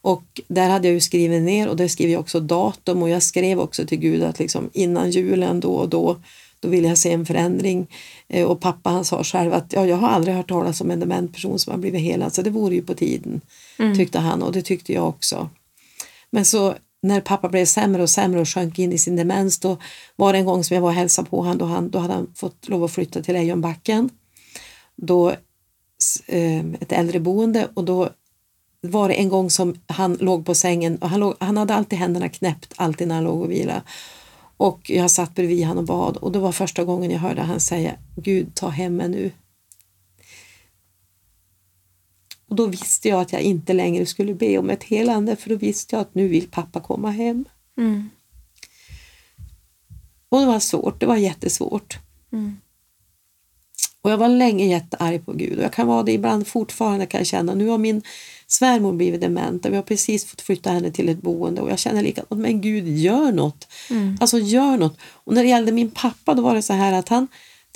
[0.00, 3.22] Och där hade jag ju skrivit ner och där skriver jag också datum och jag
[3.22, 6.16] skrev också till Gud att liksom innan julen då och då
[6.60, 7.86] då vill jag se en förändring.
[8.28, 11.00] Eh, och pappa han sa själv att ja, jag har aldrig hört talas om en
[11.00, 13.40] dement person som har blivit helad så det vore ju på tiden,
[13.78, 13.96] mm.
[13.96, 15.50] tyckte han och det tyckte jag också.
[16.30, 19.76] Men så när pappa blev sämre och sämre och sjönk in i sin demens då
[20.16, 22.14] var det en gång som jag var och hälsade på honom då, han, då hade
[22.14, 24.10] han fått lov att flytta till Lejonbacken.
[24.96, 25.30] Då,
[26.26, 28.08] eh, ett äldreboende och då
[28.80, 31.98] var det en gång som han låg på sängen och han, låg, han hade alltid
[31.98, 33.82] händerna knäppt alltid när han låg och vilade.
[34.56, 37.60] Och jag satt bredvid honom och bad och det var första gången jag hörde han
[37.60, 39.30] säga Gud ta hem mig nu.
[42.48, 45.56] Och då visste jag att jag inte längre skulle be om ett helande för då
[45.56, 47.44] visste jag att nu vill pappa komma hem.
[47.78, 48.10] Mm.
[50.28, 51.98] Och det var svårt, det var jättesvårt.
[52.32, 52.56] Mm.
[54.02, 57.20] Och jag var länge jättearg på Gud och jag kan vara det ibland fortfarande kan
[57.20, 57.54] jag känna.
[57.54, 58.02] Nu har min
[58.46, 61.78] svärmor blivit dement och vi har precis fått flytta henne till ett boende och jag
[61.78, 63.68] känner likadant, men Gud gör något.
[63.90, 64.18] Mm.
[64.20, 64.98] Alltså gör något.
[65.00, 67.28] Och när det gällde min pappa då var det så här att han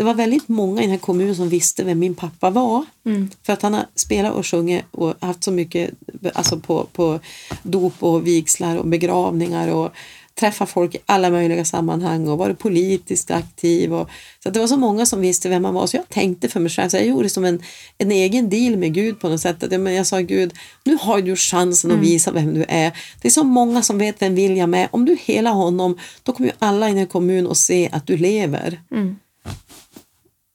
[0.03, 2.85] det var väldigt många i den här kommunen som visste vem min pappa var.
[3.07, 3.31] Mm.
[3.43, 5.91] För att han har spelat och sjungit och haft så mycket
[6.35, 7.21] alltså på, på
[7.63, 9.91] dop och vigslar och begravningar och
[10.35, 13.95] träffat folk i alla möjliga sammanhang och varit politiskt aktiv.
[13.95, 14.09] Och,
[14.43, 16.71] så det var så många som visste vem han var så jag tänkte för mig
[16.71, 17.63] själv, så jag gjorde som en,
[17.99, 19.63] en egen deal med Gud på något sätt.
[19.63, 20.53] Att, men jag sa Gud,
[20.85, 22.07] nu har du chansen att mm.
[22.07, 22.93] visa vem du är.
[23.23, 24.89] Det är så många som vet vem William är.
[24.91, 28.07] Om du hela honom, då kommer ju alla i den här kommunen att se att
[28.07, 28.81] du lever.
[28.91, 29.17] Mm.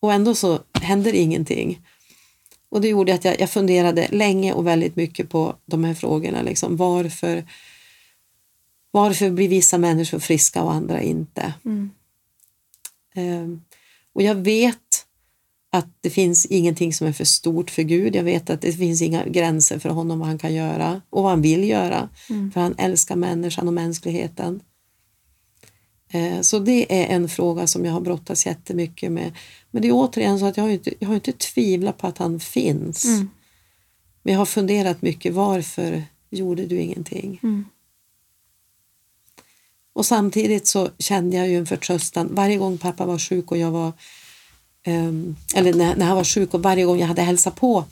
[0.07, 1.81] Och ändå så händer ingenting.
[2.69, 6.41] Och det gjorde att jag, jag funderade länge och väldigt mycket på de här frågorna.
[6.41, 7.43] Liksom, varför
[8.91, 11.53] Varför blir vissa människor friska och andra inte?
[11.65, 11.91] Mm.
[13.15, 13.61] Ehm,
[14.13, 15.05] och jag vet
[15.71, 18.15] att det finns ingenting som är för stort för Gud.
[18.15, 21.31] Jag vet att det finns inga gränser för honom vad han kan göra och vad
[21.31, 22.09] han vill göra.
[22.29, 22.51] Mm.
[22.51, 24.61] För han älskar människan och mänskligheten.
[26.09, 29.31] Eh, Så det är en fråga som jag har brottats jättemycket med.
[29.71, 32.17] Men det är återigen så att jag har inte, jag har inte tvivlat på att
[32.17, 33.05] han finns.
[33.05, 33.29] Mm.
[34.23, 37.39] Men jag har funderat mycket, varför gjorde du ingenting?
[37.43, 37.65] Mm.
[39.93, 42.29] Och samtidigt så kände jag ju en förtröstan.
[42.31, 43.91] Varje gång pappa var sjuk och jag var
[44.83, 47.85] ehm, eller när, när han var sjuk och varje gång jag hade hälsat på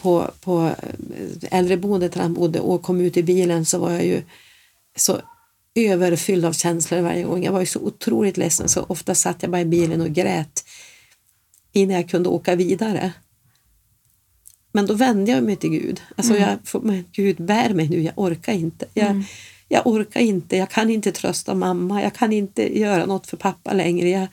[0.00, 4.04] på, på eh, äldreboendet där han bodde och kom ut i bilen så var jag
[4.04, 4.22] ju
[4.96, 5.20] så
[5.74, 7.44] överfylld av känslor varje gång.
[7.44, 10.64] Jag var ju så otroligt ledsen så ofta satt jag bara i bilen och grät
[11.72, 13.12] innan jag kunde åka vidare.
[14.72, 16.00] Men då vände jag mig till Gud.
[16.16, 18.86] Alltså jag, får- men Gud, bär mig nu, jag orkar inte.
[18.94, 19.06] Jag,
[19.68, 23.72] jag orkar inte, jag kan inte trösta mamma, jag kan inte göra något för pappa
[23.72, 24.08] längre.
[24.08, 24.26] Jag,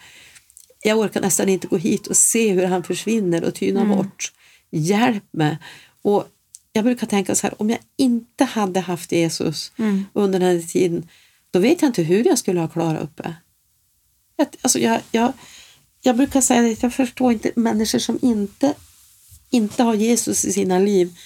[0.83, 4.31] jag orkar nästan inte gå hit och se hur han försvinner och tynar bort.
[4.71, 5.57] Hjälp mig!
[6.01, 6.27] Och
[6.73, 9.71] jag brukar tänka så här, om jag inte hade haft Jesus
[10.13, 11.07] under den här tiden,
[11.57, 13.35] då vet jag inte hur jag skulle ha klarat upp det.
[14.35, 15.33] Jag, alltså jag, jag,
[16.01, 18.73] jag brukar säga att jag förstår inte människor som inte,
[19.49, 21.17] inte har Jesus i sina liv.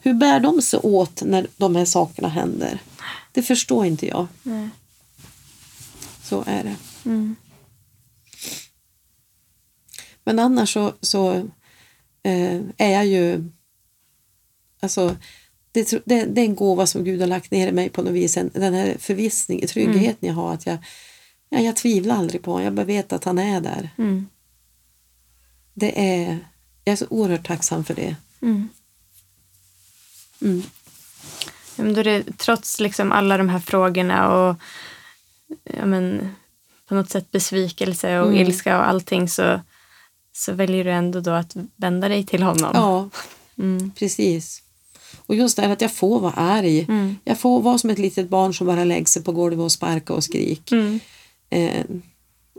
[0.00, 2.82] Hur bär de sig åt när de här sakerna händer?
[3.32, 4.26] Det förstår inte jag.
[4.42, 4.68] Nej.
[6.22, 6.76] Så är det.
[7.04, 7.36] Mm.
[10.24, 11.32] Men annars så, så
[12.22, 13.50] eh, är jag ju...
[14.80, 15.16] Alltså,
[15.72, 18.12] det, det, det är en gåva som Gud har lagt ner i mig på något
[18.12, 18.36] vis.
[18.36, 20.54] En, den här förvissningen, tryggheten jag har.
[20.54, 20.78] Att jag,
[21.48, 22.64] ja, jag tvivlar aldrig på honom.
[22.64, 23.90] Jag bara vet att han är där.
[23.98, 24.26] Mm.
[25.74, 26.38] Det är,
[26.84, 28.16] jag är så oerhört tacksam för det.
[28.42, 28.68] Mm.
[30.42, 30.62] Mm.
[31.76, 34.56] Ja, men då det, trots liksom alla de här frågorna och
[35.64, 36.34] ja, men,
[36.88, 38.40] på något sätt besvikelse och Mm.
[38.40, 39.60] ilska och allting så,
[40.32, 42.70] så väljer du ändå då att vända dig till honom.
[42.74, 43.10] Ja,
[43.58, 43.90] Mm.
[43.90, 44.62] precis.
[45.28, 46.84] Och just det här att jag får vara arg.
[46.88, 47.16] Mm.
[47.24, 50.14] Jag får vara som ett litet barn som bara lägger sig på golvet och sparkar
[50.14, 50.76] och skriker.
[50.76, 51.00] Mm.
[51.50, 51.84] eh,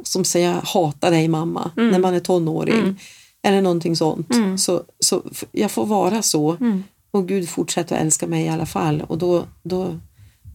[0.04, 3.00] som säger jag hatar dig mamma när man är tonåring.
[3.42, 4.28] Eller någonting sånt.
[4.58, 6.84] Så, så f- jag får vara så Mm.
[7.12, 10.00] och Gud fortsätter att älska mig i alla fall och då, då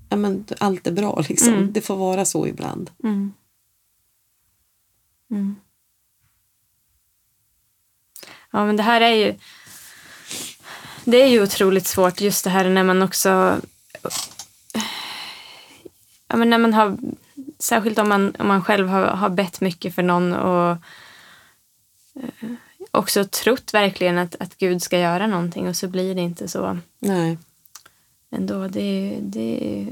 [0.09, 1.73] ja, men, allt är bra liksom.
[1.73, 2.91] Det får vara så ibland.
[3.05, 3.33] Mm.
[5.31, 5.57] Mm.
[8.53, 9.35] Ja, men det här är ju...
[11.05, 13.61] Det är ju otroligt svårt just det här när man också...
[16.29, 16.99] Ja, men när man har...
[17.59, 20.71] Särskilt om man, om man själv har, har bett mycket för någon och
[22.15, 22.51] eh,
[22.91, 26.79] också trott verkligen att, att Gud ska göra någonting och så blir det inte så
[26.99, 27.39] Nej.
[28.31, 28.69] ändå.
[28.69, 29.89] Det är, det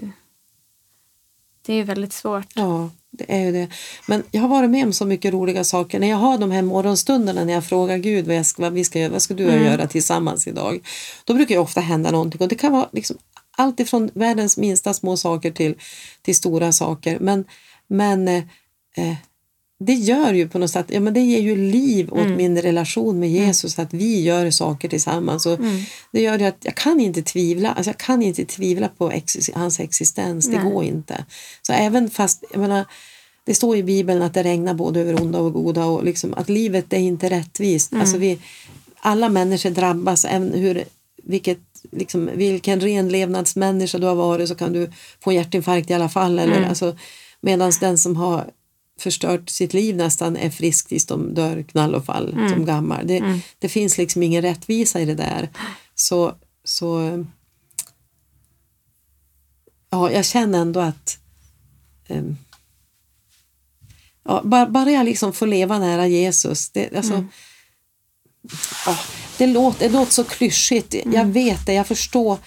[1.63, 2.47] det är väldigt svårt.
[2.55, 3.69] Ja, det är ju det.
[4.07, 6.01] Men jag har varit med om så mycket roliga saker.
[6.01, 8.85] När jag har de här morgonstunderna när jag frågar Gud vad, jag ska, vad, vi
[8.85, 10.81] ska, göra, vad ska du och jag göra tillsammans idag?
[11.25, 13.17] Då brukar ju ofta hända någonting och det kan vara liksom
[13.57, 15.75] allt ifrån världens minsta små saker till,
[16.23, 17.19] till stora saker.
[17.21, 17.45] Men,
[17.87, 18.45] men eh,
[18.97, 19.15] eh,
[19.87, 23.19] det gör ju på något sätt, ja men det ger ju liv åt min relation
[23.19, 25.47] med Jesus att vi gör saker tillsammans.
[25.47, 25.59] Och
[26.13, 29.51] Det gör ju att jag kan inte tvivla, alltså jag kan inte tvivla på ex,
[29.55, 30.73] hans existens, det Nej.
[30.73, 31.25] går inte.
[31.63, 32.85] Så även fast, jag menar,
[33.45, 36.49] det står i Bibeln att det regnar både över onda och goda och liksom att
[36.49, 37.93] livet är inte rättvist.
[37.95, 38.39] Alltså vi,
[39.01, 40.85] alla människor drabbas, även hur,
[41.23, 41.59] vilket,
[41.91, 44.91] liksom, vilken renlevnadsmänniska du har varit så kan du
[45.21, 46.39] få hjärtinfarkt i alla fall.
[46.39, 46.97] Eller, alltså,
[47.43, 48.51] Medan den som har
[49.03, 53.07] förstört sitt liv nästan är frisk tills de dör knall och fall som gammal.
[53.07, 55.49] Det, det finns liksom ingen rättvisa i det där.
[55.95, 56.35] Så,
[56.65, 57.25] så
[59.91, 61.19] ja, jag känner ändå att
[62.09, 62.37] ehm,
[64.25, 66.71] ja, bara, bara jag liksom får leva nära Jesus.
[66.71, 67.25] Det, alltså,
[68.87, 68.99] ja,
[69.39, 70.95] det, låter, det låter så klyschigt.
[71.05, 72.39] Jag vet det, jag förstår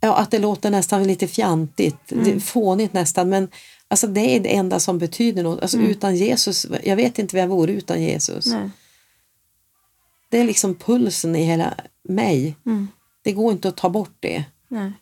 [0.00, 3.28] ja, att det låter nästan lite fjantigt, det är fånigt nästan.
[3.28, 3.48] Men
[3.90, 5.60] alltså, det är det enda som betyder något.
[5.62, 8.46] Alltså, Utan Jesus, jag vet inte vad jag vore utan Jesus.
[8.46, 8.70] Nej.
[10.30, 12.56] Det är liksom pulsen i hela mig.
[12.66, 12.88] Mm.
[13.22, 14.44] Det går inte att ta bort det.
[14.68, 14.92] Nej.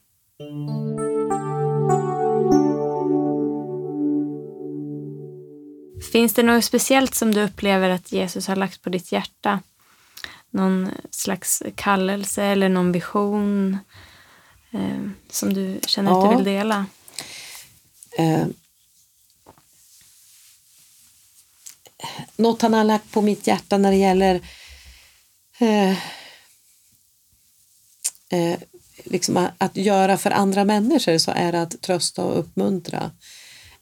[6.12, 9.60] Finns det något speciellt som du upplever att Jesus har lagt på ditt hjärta?
[10.50, 13.78] Någon slags kallelse eller någon vision
[14.70, 16.30] eh, som du känner att Ja.
[16.30, 16.86] du vill dela?
[18.18, 18.46] Eh,
[22.36, 24.40] något han har lagt på mitt hjärta när det gäller
[25.58, 25.90] eh,
[28.30, 28.58] eh,
[29.04, 33.10] liksom att, göra för andra människor så är det att trösta och uppmuntra.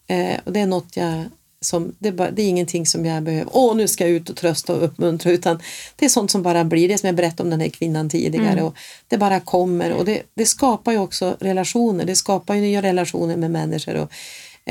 [0.07, 1.25] Eh, och det är något jag
[1.61, 4.31] som, det, är bara, det är ingenting som jag behöver, åh nu ska jag ut
[4.31, 5.63] och trösta och uppmuntra, utan
[5.97, 8.53] det är sånt som bara blir, det som jag berättade om den här kvinnan tidigare,
[8.53, 8.65] mm.
[8.65, 8.77] och
[9.09, 13.37] det bara kommer och det, det skapar ju också relationer, det skapar ju nya relationer
[13.37, 14.13] med människor och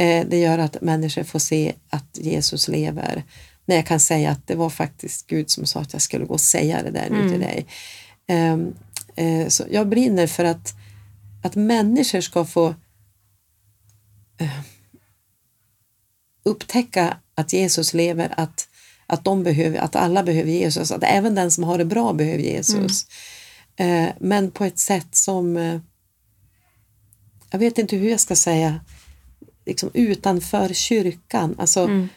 [0.04, 3.24] det gör att människor får se att Jesus lever.
[3.66, 6.34] När jag kan säga att det var faktiskt Gud som sa att jag skulle gå
[6.34, 7.32] och säga det där nu mm.
[7.32, 7.66] till dig.
[8.28, 8.58] Eh,
[9.26, 10.74] eh, så jag brinner för att,
[11.44, 12.68] att människor ska få
[14.38, 14.60] eh,
[16.44, 18.68] upptäcka att Jesus lever, att,
[19.08, 22.44] att, de behöver, att alla behöver Jesus, att även den som har det bra behöver
[22.44, 23.08] Jesus.
[23.76, 24.06] Mm.
[24.06, 25.80] Eh, men på ett sätt som, eh,
[27.50, 28.80] jag vet inte hur jag ska säga,
[29.66, 31.56] liksom utanför kyrkan.
[31.58, 32.08] Alltså, mm.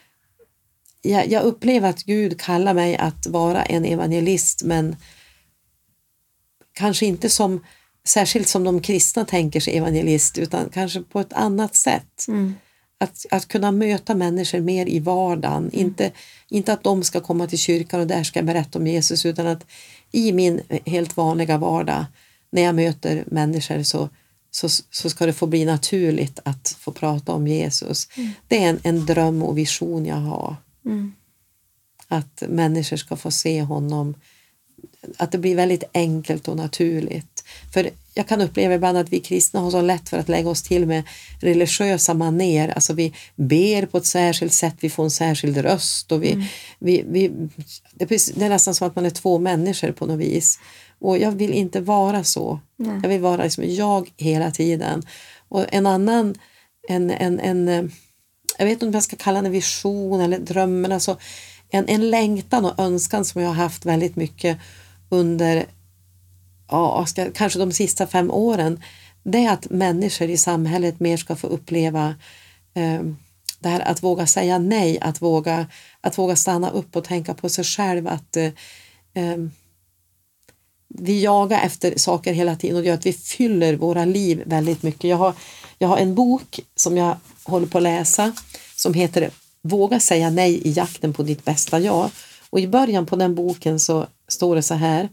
[1.03, 4.97] jag, jag upplever att Gud kallar mig att vara en evangelist men
[6.73, 7.65] kanske inte som
[8.05, 12.25] särskilt som de kristna tänker sig evangelist utan kanske på ett annat sätt.
[12.29, 12.55] Mm
[12.99, 15.57] att, att kunna möta människor mer i vardagen.
[15.57, 15.71] Mm.
[15.73, 16.13] Inte,
[16.49, 19.47] inte att de ska komma till kyrkan och där ska jag berätta om Jesus utan
[19.47, 19.67] att
[20.13, 22.05] i min helt vanliga vardag
[22.51, 24.09] när jag möter människor så,
[24.51, 28.09] så, så ska det få bli naturligt att få prata om Jesus.
[28.17, 28.31] Mm.
[28.49, 30.57] Det är en, en dröm och vision jag har.
[30.85, 31.13] Mm.
[32.09, 34.15] Att människor ska få se honom,
[35.17, 37.45] att det blir väldigt enkelt och naturligt.
[37.73, 40.63] För jag kan uppleva ibland att vi kristna har så lätt för att lägga oss
[40.63, 41.03] till med
[41.41, 42.69] religiösa maner.
[42.69, 46.45] Alltså vi ber på ett särskilt sätt, vi får en särskild röst och vi, mm.
[46.79, 47.29] vi, vi,
[47.95, 50.59] det är nästan som att man är två människor på något vis.
[51.01, 52.61] Och jag vill inte vara så.
[52.77, 53.01] Nej.
[53.03, 55.03] Jag vill vara liksom jag hela tiden.
[55.49, 56.35] Och en annan,
[56.89, 57.91] en, en, en,
[58.59, 61.19] jag vet inte om jag ska kalla det vision eller drömmen, alltså
[61.71, 64.59] en, en längtan och önskan som jag har haft väldigt mycket
[65.09, 65.67] under
[66.71, 68.83] ja, ska, kanske de sista fem åren,
[69.23, 72.15] det är att människor i samhället mer ska få uppleva
[72.75, 73.03] eh,
[73.61, 75.67] det här att våga säga nej, att våga,
[76.01, 78.09] att våga stanna upp och tänka på sig själv.
[78.09, 78.51] Att eh,
[79.15, 79.37] eh,
[80.89, 84.83] Vi jagar efter saker hela tiden och det gör att vi fyller våra liv väldigt
[84.83, 85.11] mycket.
[85.11, 85.35] Jag har,
[85.79, 88.33] jag har en bok som jag håller på att läsa
[88.77, 89.31] som heter
[89.63, 92.11] Våga säga nej i jakten på ditt bästa jag.
[92.51, 95.09] Och i början på den boken så står det så här.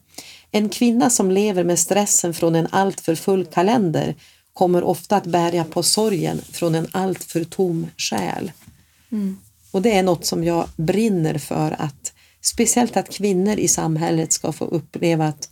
[0.51, 4.15] En kvinna som lever med stressen från en alltför full kalender
[4.53, 8.51] kommer ofta att bärga på sorgen från en alltför tom själ.
[9.11, 9.37] Mm.
[9.71, 14.51] Och det är något som jag brinner för att speciellt att kvinnor i samhället ska
[14.51, 15.49] få uppleva att,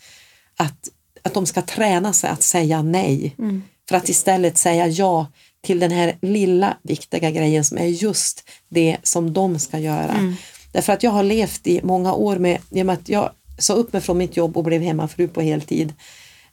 [0.58, 0.90] att,
[1.22, 3.64] att de ska träna sig att säga nej mm.
[3.90, 5.28] för att istället säga ja
[5.62, 10.14] till den här lilla viktiga grejen som är just det som de ska göra.
[10.14, 10.36] Mm.
[10.72, 14.02] Därför att jag har levt i många år med, genom att jag sa upp mig
[14.02, 15.94] från mitt jobb och blev hemmafru på heltid.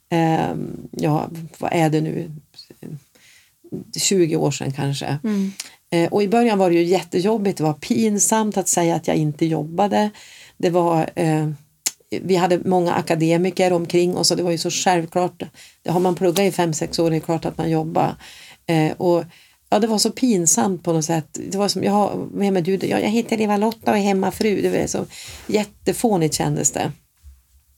[0.09, 0.55] Eh,
[0.91, 2.31] ja, vad är det nu?
[3.97, 5.19] 20 år sedan kanske.
[5.23, 5.51] Mm.
[5.91, 9.17] Eh, och i början var det ju jättejobbigt, det var pinsamt att säga att jag
[9.17, 10.09] inte jobbade.
[10.57, 11.49] Det var, eh,
[12.11, 15.43] vi hade många akademiker omkring oss och det var ju så självklart.
[15.87, 18.15] Har man pluggat i fem sex år är det klart att man jobbar.
[18.67, 19.23] Eh, och
[19.73, 21.37] Ja, det var så pinsamt på något sätt.
[21.51, 22.75] Det var som, jag, vem är du?
[22.75, 24.61] Ja, jag heter Eva-Lotta och är hemmafru.
[24.61, 25.05] Det var så
[25.47, 26.91] jättefånigt kändes det.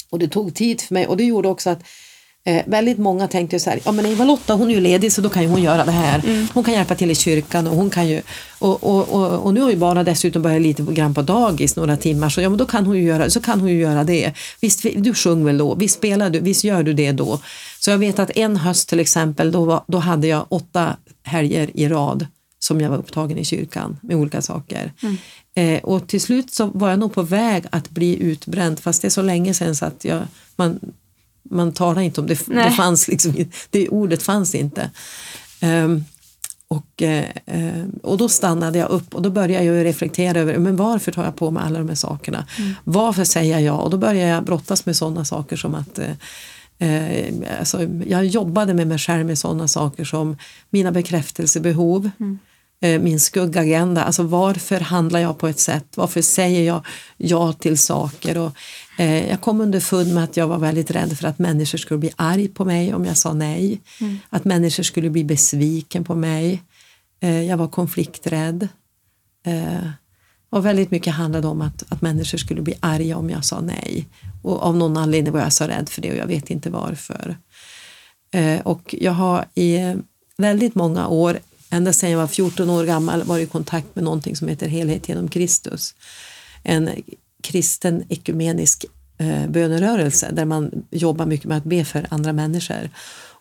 [0.09, 1.83] Och det tog tid för mig och det gjorde också att
[2.45, 5.29] eh, väldigt många tänkte så här, ja men Eva-Lotta hon är ju ledig så då
[5.29, 6.21] kan ju hon göra det här.
[6.25, 6.47] Mm.
[6.53, 8.21] Hon kan hjälpa till i kyrkan och hon kan ju,
[8.59, 11.97] och, och, och, och nu har ju bara dessutom börjat lite grann på dagis några
[11.97, 14.33] timmar så ja men då kan hon ju göra, så kan hon ju göra det.
[14.61, 17.39] Visst, du sjunger väl då, visst spelar du, visst gör du det då.
[17.79, 21.69] Så jag vet att en höst till exempel, då, var, då hade jag åtta helger
[21.73, 22.27] i rad
[22.59, 24.93] som jag var upptagen i kyrkan med olika saker.
[25.01, 25.17] Mm.
[25.55, 29.07] Eh, och till slut så var jag nog på väg att bli utbränd fast det
[29.07, 30.21] är så länge sedan så att jag,
[30.55, 30.79] man,
[31.43, 32.45] man talar inte om det.
[32.45, 33.33] Det, fanns liksom,
[33.69, 34.91] det ordet fanns inte.
[35.61, 36.03] Um,
[36.67, 41.11] och, eh, och då stannade jag upp och då började jag reflektera över men varför
[41.11, 42.47] tar jag på mig alla de här sakerna.
[42.57, 42.73] Mm.
[42.83, 43.73] Varför säger jag ja?
[43.73, 48.73] Och då började jag brottas med sådana saker som att eh, eh, alltså, jag jobbade
[48.73, 50.37] med mig själv med sådana saker som
[50.69, 52.09] mina bekräftelsebehov.
[52.19, 52.39] Mm
[52.83, 54.03] min skuggagenda.
[54.03, 55.85] Alltså varför handlar jag på ett sätt?
[55.95, 56.85] Varför säger jag
[57.17, 58.37] ja till saker?
[58.37, 58.51] Och,
[58.97, 62.11] eh, jag kom underfund med att jag var väldigt rädd för att människor skulle bli
[62.15, 63.81] arg på mig om jag sa nej.
[64.01, 64.17] Mm.
[64.29, 66.63] Att människor skulle bli besviken på mig.
[67.19, 68.67] Eh, jag var konflikträdd.
[69.45, 69.89] Eh,
[70.49, 74.07] och väldigt mycket handlade om att, att människor skulle bli arga om jag sa nej.
[74.41, 77.37] Och av någon anledning var jag så rädd för det och jag vet inte varför.
[78.33, 79.95] Eh, och jag har i
[80.37, 81.39] väldigt många år
[81.73, 85.09] ända sedan jag var 14 år gammal var i kontakt med någonting som heter Helhet
[85.09, 85.95] genom Kristus.
[86.63, 86.89] En
[87.43, 88.85] kristen ekumenisk
[89.17, 92.89] eh, bönerörelse där man jobbar mycket med att be för andra människor.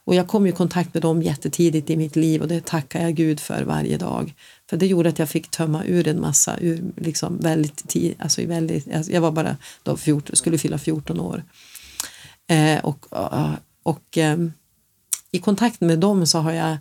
[0.05, 3.15] Och jag kom i kontakt med dem jättetidigt i mitt liv och det tackar jag
[3.15, 4.35] Gud för varje dag.
[4.71, 8.41] För det gjorde att jag fick tömma ur en massa, ur liksom väldigt tid, alltså
[8.41, 11.45] i väldigt, alltså jag var bara då 14, skulle fylla 14 år.
[12.49, 13.07] Eh, och
[13.83, 14.39] och eh,
[15.31, 16.79] i kontakt med dem så har jag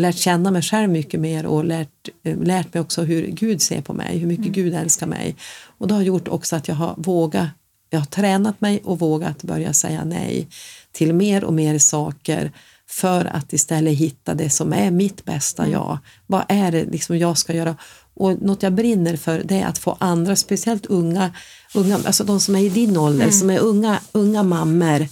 [0.00, 3.80] lärt känna mig själv mycket mer och lärt, eh, lärt mig också hur Gud ser
[3.80, 4.52] på mig, hur mycket mm.
[4.52, 5.36] Gud älskar mig.
[5.78, 7.48] Och det har gjort också att jag har vågat,
[7.90, 10.48] jag har tränat mig och vågat börja säga nej
[10.92, 12.52] till mer och mer saker
[12.88, 15.72] för att istället hitta det som är mitt bästa mm.
[15.72, 15.98] jag.
[16.26, 17.76] Vad är det liksom jag ska göra?
[18.14, 21.32] Och något jag brinner för det är att få andra, speciellt unga,
[21.74, 23.32] unga alltså de som är i din ålder, mm.
[23.32, 25.08] som är unga, unga mammor,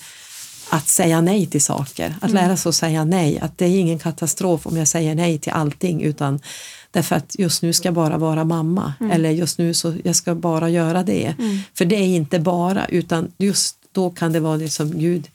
[0.74, 2.44] att säga nej till saker, att mm.
[2.44, 3.38] lära sig att säga nej.
[3.40, 6.40] Att det är ingen katastrof om jag säger nej till allting utan
[6.90, 9.12] därför att just nu ska jag bara vara mamma mm.
[9.12, 11.34] eller just nu så jag ska bara göra det.
[11.38, 11.58] Mm.
[11.74, 15.28] För det är inte bara utan just då kan det vara det som Gud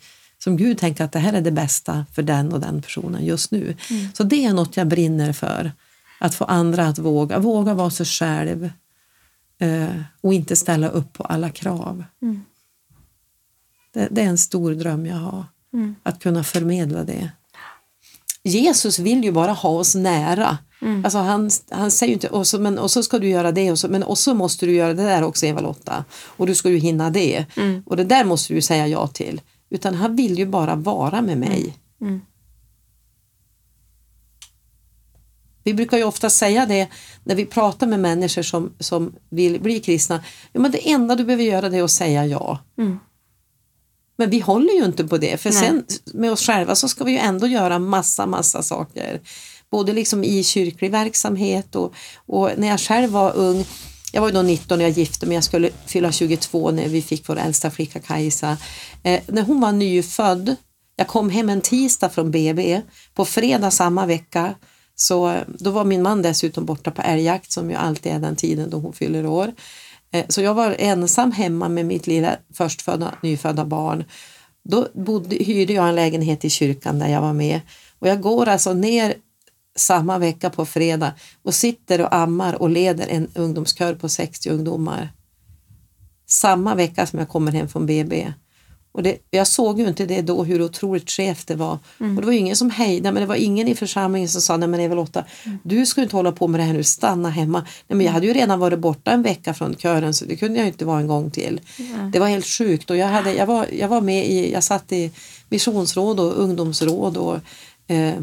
[0.44, 3.52] som Gud tänker att det här är det bästa för den och den personen just
[3.52, 3.76] nu.
[3.90, 4.08] Mm.
[4.14, 5.72] Så det är något jag brinner för.
[6.20, 8.70] Att få andra att våga, våga vara sig själv
[9.60, 12.04] eh, och inte ställa upp på alla krav.
[12.22, 12.42] Mm.
[14.00, 15.96] Det, det, är en stor dröm jag har, mm.
[16.04, 17.32] att kunna förmedla det.
[18.44, 20.58] Jesus vill ju bara ha oss nära.
[20.82, 21.06] Mm.
[21.06, 23.72] Alltså han, han säger ju inte och så, men, och så ska du göra det
[23.72, 26.70] och så, men och så måste du göra det där också Eva-Lotta och du ska
[26.70, 27.84] ju hinna det mm.
[27.86, 29.42] och det där måste du säga ja till.
[29.70, 31.78] Utan han vill ju bara vara med mig.
[32.02, 32.14] Mm.
[32.14, 32.22] mm.
[35.64, 36.88] Vi brukar ju ofta säga det
[37.24, 40.24] när vi pratar med människor som, som vill bli kristna.
[40.52, 42.60] Ja, men det enda du behöver göra det är att säga ja.
[42.78, 43.00] Mm.
[44.20, 45.60] Men vi håller ju inte på det för Nej.
[45.60, 49.22] sen med oss själva så ska vi ju ändå göra massa, massa saker.
[49.72, 51.94] Både liksom i kyrklig verksamhet och,
[52.28, 53.66] och när jag själv var ung
[54.12, 57.02] jag var ju då 19 när jag gifte mig, jag skulle fylla 22 när vi
[57.02, 58.58] fick vår äldsta flicka Kajsa.
[59.04, 60.56] Eh, när hon var nyfödd,
[60.96, 62.82] jag kom hem en tisdag från BB,
[63.14, 64.56] på fredag samma vecka
[64.96, 68.70] så då var min man dessutom borta på älgjakt som ju alltid är den tiden
[68.70, 69.54] då hon fyller år.
[70.12, 74.04] Eh, så jag var ensam hemma med mitt lilla förstfödda nyfödda barn.
[74.64, 77.62] Då bodde, hyrde jag en lägenhet i kyrkan där jag var med
[78.00, 79.14] och jag går alltså ner
[79.76, 85.14] samma vecka på fredag och sitter och ammar och leder en ungdomskör på 60 ungdomar.
[86.26, 88.34] Samma vecka som jag kommer hem från BB.
[88.92, 91.80] Och det, jag såg ju inte det då hur otroligt skevt det var.
[92.00, 92.16] Mm.
[92.16, 94.68] Och det var ingen som hejdade men det var ingen i församlingen som sa nej
[94.68, 95.58] men Eva-Lotta mm.
[95.64, 97.60] du ska inte hålla på med det här nu, stanna hemma.
[97.60, 100.60] Nej, men jag hade ju redan varit borta en vecka från kören så det kunde
[100.60, 101.62] jag inte vara en gång till.
[101.80, 102.12] Mm.
[102.12, 104.92] Det var helt sjukt och jag, hade, jag, var, jag var med i, jag satt
[104.92, 105.12] i
[105.50, 107.40] missionsråd och ungdomsråd och
[107.88, 108.16] eh,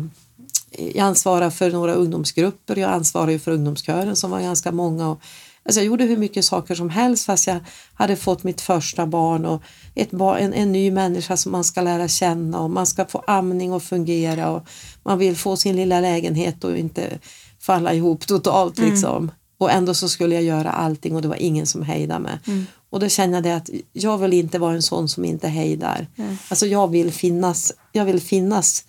[0.79, 5.09] jag ansvarar för några ungdomsgrupper, jag ansvarar ju för ungdomskören som var ganska många.
[5.09, 5.21] Och,
[5.67, 7.59] alltså jag gjorde hur mycket saker som helst fast jag
[7.95, 9.63] hade fått mitt första barn och
[9.95, 13.25] ett barn, en, en ny människa som man ska lära känna och man ska få
[13.27, 14.67] amning och fungera och
[15.03, 17.19] man vill få sin lilla lägenhet och inte
[17.59, 18.91] falla ihop totalt mm.
[18.91, 19.31] liksom.
[19.59, 22.39] Och ändå så skulle jag göra allting och det var ingen som hejdade mig.
[22.47, 22.67] Mm.
[22.91, 26.07] Och då kände jag att jag vill inte vara en sån som inte hejdar.
[26.17, 26.37] Mm.
[26.49, 28.85] Alltså jag vill finnas, jag vill finnas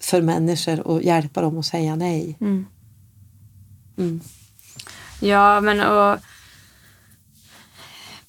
[0.00, 2.36] för människor och hjälpa dem att säga nej.
[2.40, 2.66] Mm.
[5.24, 6.18] Ja, men och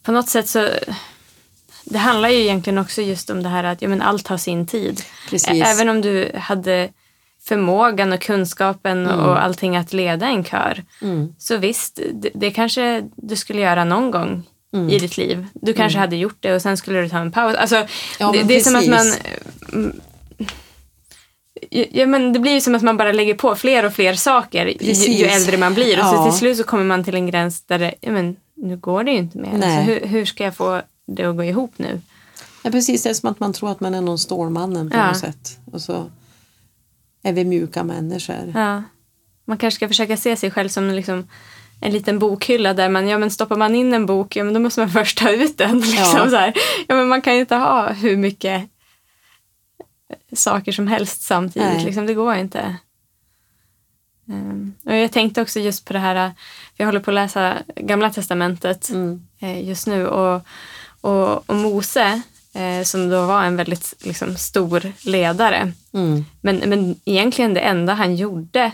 [0.03, 0.69] på något sätt så
[1.83, 4.67] det handlar ju egentligen också just om det här att ja, men allt har sin
[4.67, 5.01] tid.
[5.29, 5.63] Precis.
[5.65, 6.89] Även om du hade
[7.47, 9.19] förmågan och kunskapen mm.
[9.19, 10.83] och allting att leda en kör.
[11.01, 11.35] Mm.
[11.37, 14.43] Så visst, det, det, kanske du skulle göra någon gång
[14.73, 14.89] mm.
[14.89, 15.47] i ditt liv.
[15.53, 16.07] Du kanske mm.
[16.07, 17.55] hade gjort det och sen skulle du ta en paus.
[17.55, 17.87] Alltså,
[18.19, 19.13] ja, det, det är som att man
[21.69, 24.65] Ja, men det blir ju som att man bara lägger på fler och fler saker
[24.65, 25.99] ju, ju, äldre man blir.
[25.99, 28.77] Och så till slut så kommer man till en gräns där det, ja, men, nu
[28.77, 29.53] går det ju inte mer.
[29.53, 32.01] Alltså, hur, hur, ska jag få det att gå ihop nu?
[32.63, 35.07] Ja, precis, det är som att man tror att man är någon Stålmannen på ja.
[35.07, 35.59] något sätt.
[35.71, 36.05] Och så
[37.23, 38.53] är vi mjuka människor.
[38.55, 38.83] Ja.
[39.45, 41.27] Man kanske ska försöka se sig själv som liksom
[41.81, 44.59] en liten bokhylla där man, ja men stoppar man in en bok, ja men då
[44.59, 45.79] måste man först ta ut den.
[45.79, 46.29] Liksom, ja.
[46.29, 46.53] Så här.
[46.87, 48.69] Ja, men man kan ju inte ha hur mycket
[50.33, 51.83] saker som helst samtidigt.
[51.83, 52.75] Liksom, det går inte.
[54.27, 56.31] Um, och jag tänkte också just på det här,
[56.75, 59.27] jag håller på att läsa Gamla Testamentet mm.
[59.39, 60.41] eh, just nu och,
[61.01, 62.21] och, och Mose
[62.53, 65.71] eh, som då var en väldigt liksom, stor ledare.
[65.93, 66.25] Mm.
[66.41, 68.71] Men, men egentligen det enda han gjorde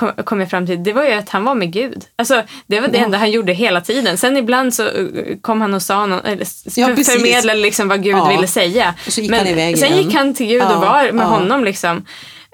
[0.00, 2.04] kom, kom jag fram till, det var ju att han var med Gud.
[2.16, 3.04] Alltså, det var det ja.
[3.04, 4.18] enda han gjorde hela tiden.
[4.18, 8.16] Sen ibland så uh, kom han och sa någon, eller ja, förmedlade liksom vad Gud
[8.16, 8.28] ja.
[8.28, 8.94] ville säga.
[9.28, 11.64] Men sen gick han till Gud och var med honom.
[11.64, 12.06] Liksom.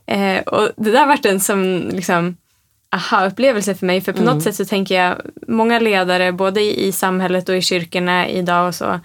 [0.06, 2.36] Eh, och det där vart en som liksom,
[2.96, 4.00] aha-upplevelse för mig.
[4.00, 4.34] För på Mm.
[4.34, 5.16] något sätt så tänker jag,
[5.48, 9.00] många ledare både i, i samhället och i kyrkorna idag och så,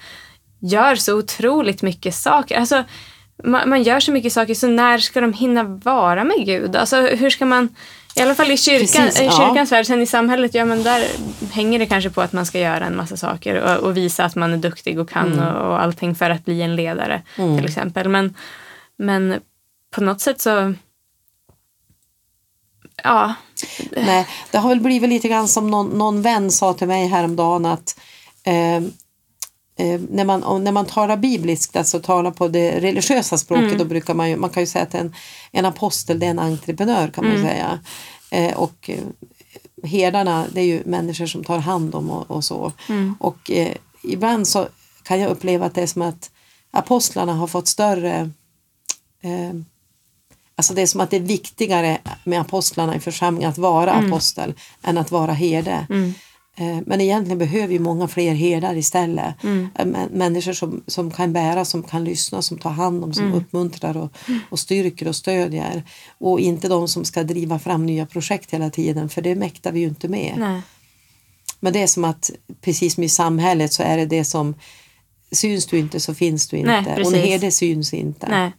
[0.62, 2.58] gör så otroligt mycket saker.
[2.58, 2.84] Alltså,
[3.44, 6.76] man, man gör så mycket saker, så när ska de hinna vara med Gud?
[6.76, 7.70] Alltså hur ska man,
[8.16, 11.08] i alla fall i kyrkan, Precis, i kyrkans värld, sen i samhället, ja men där
[11.52, 14.36] hänger det kanske på att man ska göra en massa saker och, och visa att
[14.36, 15.48] man är duktig och kan Mm.
[15.48, 18.10] och, och allting för att bli en ledare till exempel.
[18.10, 18.36] Men,
[18.98, 19.40] men
[19.96, 20.74] på något sätt så,
[23.04, 23.34] ja,
[23.92, 27.66] Nej, det har väl blivit lite grann som någon, någon vän sa till mig häromdagen
[27.66, 28.00] att
[28.44, 28.82] eh,
[29.76, 34.14] eh, när, man, när man talar bibliskt, alltså talar på det religiösa språket, då brukar
[34.14, 35.16] man ju, man kan ju säga att en,
[35.52, 37.80] en apostel det är en entreprenör kan man ju säga.
[38.32, 39.04] Eh, och eh,
[39.84, 42.72] herdarna det är ju människor som tar hand om och, och så.
[43.20, 44.68] Och eh, ibland så
[45.04, 46.32] kan jag uppleva att det är som att
[46.72, 48.32] apostlarna har fått större
[49.22, 49.54] eh,
[50.56, 54.54] Alltså det är som att det är viktigare med apostlarna i församlingen att vara apostel
[54.84, 55.88] än att vara herde.
[55.90, 56.12] Eh,
[56.86, 59.36] Men egentligen behöver ju många fler herdar istället.
[59.44, 63.26] Eh, mä- Människor som, som kan bära, som kan lyssna, som tar hand om, som
[63.34, 64.12] uppmuntrar och,
[64.50, 65.84] och styrker och stödjer.
[66.18, 69.80] Och inte de som ska driva fram nya projekt hela tiden för det mäktar vi
[69.80, 70.36] ju inte med.
[70.38, 70.62] nej.
[71.60, 72.32] Men det är som att
[72.62, 74.56] precis som i samhället så är det det som
[75.32, 76.72] syns du inte så finns du inte.
[76.72, 78.28] Nej, och en herde syns inte.
[78.30, 78.52] nej.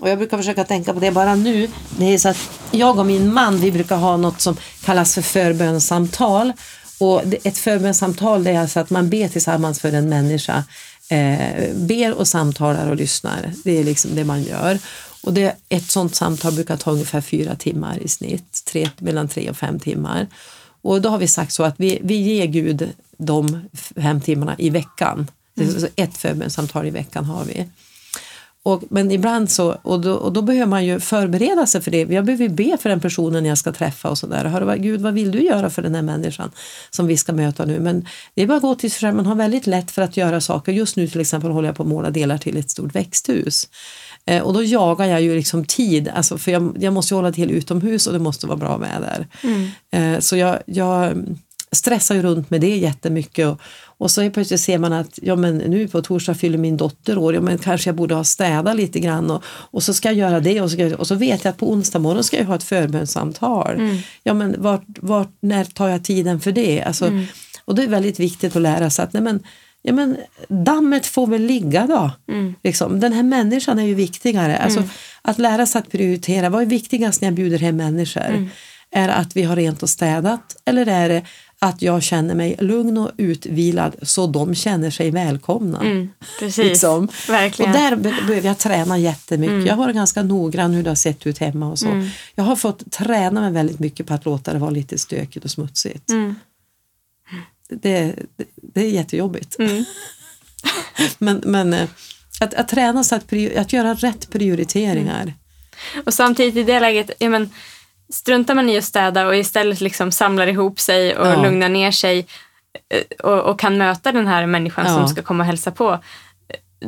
[0.00, 1.68] Och jag brukar försöka tänka på det bara nu.
[1.98, 5.22] Det är så att jag och min man vi brukar ha något som kallas för
[5.22, 6.52] förbönssamtal.
[6.98, 10.64] Och ett förbönssamtal det är alltså att man ber tillsammans för en människa.
[11.08, 13.52] Eh, ber och samtalar och lyssnar.
[13.64, 14.78] Det är liksom det man gör.
[15.22, 18.62] Och det, ett sånt samtal brukar ta ungefär fyra timmar i snitt.
[18.64, 20.26] Tre, mellan tre och fem timmar.
[20.82, 24.70] Och då har vi sagt så att vi, vi ger Gud de fem timmarna i
[24.70, 25.30] veckan.
[25.78, 27.66] Så Ett förbönssamtal i veckan har vi.
[28.62, 31.98] Och, men ibland så, och då, och då behöver man ju förbereda sig för det.
[31.98, 34.76] Jag behöver ju be för den personen jag ska träffa och sådär.
[34.76, 36.50] Gud, vad vill du göra för den här människan
[36.90, 37.80] som vi ska möta nu?
[37.80, 39.16] Men det är bara att gå till sig själv.
[39.16, 40.72] Man har väldigt lätt för att göra saker.
[40.72, 43.68] Just nu till exempel håller jag på att måla delar till ett stort växthus.
[44.26, 47.32] Eh, och då jagar jag ju liksom tid, alltså, för jag, jag måste ju hålla
[47.32, 49.28] till utomhus och det måste vara bra väder.
[49.90, 51.24] Eh, så jag, jag
[51.72, 53.60] stressar ju runt med det jättemycket och,
[54.00, 57.34] och så plötsligt ser man att ja, men nu på torsdag fyller min dotter år,
[57.34, 60.40] ja, men kanske jag borde ha städat lite grann och, och så ska jag göra
[60.40, 62.54] det och så, jag, och så vet jag att på onsdag morgon ska jag ha
[62.54, 63.76] ett förbönssamtal.
[64.22, 66.82] Ja, men vart, vart, när tar jag tiden för det?
[66.82, 67.04] Alltså,
[67.64, 69.42] Och det är väldigt viktigt att lära sig att nej, men,
[69.82, 70.16] ja, men,
[70.48, 72.10] dammet får väl ligga då.
[72.62, 73.00] Liksom.
[73.00, 74.58] Den här människan är ju viktigare.
[74.58, 74.80] Alltså,
[75.22, 78.48] Att lära sig att prioritera, vad är viktigast när jag bjuder hem människor?
[78.92, 81.22] Är det att vi har rent och städat eller är det
[81.62, 85.80] att jag känner mig lugn och utvilad så de känner sig välkomna?
[85.80, 86.08] Mm,
[86.38, 87.08] precis, Liksom.
[87.28, 87.70] verkligen.
[87.72, 89.66] Och där be- behöver jag träna jättemycket.
[89.66, 92.08] Jag har varit ganska noggrann hur det har sett ut hemma och så.
[92.34, 95.50] Jag har fått träna mig väldigt mycket på att låta det vara lite stökigt och
[95.50, 96.10] smutsigt.
[96.10, 96.34] Mm.
[97.68, 99.58] Det, det, det är jättejobbigt.
[99.58, 99.84] Mm.
[101.18, 101.88] men men eh,
[102.40, 105.34] att, att träna sig att, att göra rätt prioriteringar.
[106.06, 107.50] Och samtidigt i det läget, ja, men,
[108.12, 111.42] struntar man i att städa och istället liksom samlar ihop sig och Ja.
[111.42, 112.26] lugnar ner sig
[112.94, 114.94] eh, och, och kan möta den här människan Ja.
[114.94, 115.98] som ska komma och hälsa på.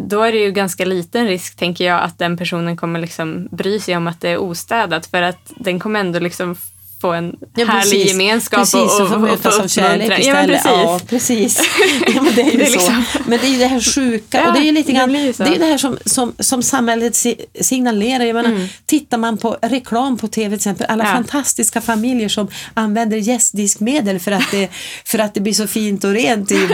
[0.08, 3.80] Då är det ju ganska liten risk, tänker jag, att den personen kommer liksom bry
[3.80, 5.06] sig om att det är ostädat.
[5.06, 6.56] För att den kommer ändå liksom
[7.02, 8.08] få en Ja, härlig precis.
[8.08, 10.26] gemenskap precis, och, och och, och, mötas få av kärlek uppmuntran.
[10.26, 11.08] Ja, men istället.
[11.08, 11.58] precis.
[11.60, 11.60] Ja, precis.
[12.14, 12.72] Ja, men det är ju Det är så.
[12.72, 14.96] liksom- Men det är ju det här sjuka Ja, och det är ju lite det
[14.98, 15.42] grann, så.
[15.44, 18.24] det är det här som, som, som samhället si- signalerar.
[18.24, 18.68] Jag menar, Mm.
[18.86, 24.32] Tittar man på reklam på tv till exempel, alla fantastiska familjer som använder gästdiskmedel för
[24.32, 24.68] att, det,
[25.04, 26.68] för att det blir så fint och rent i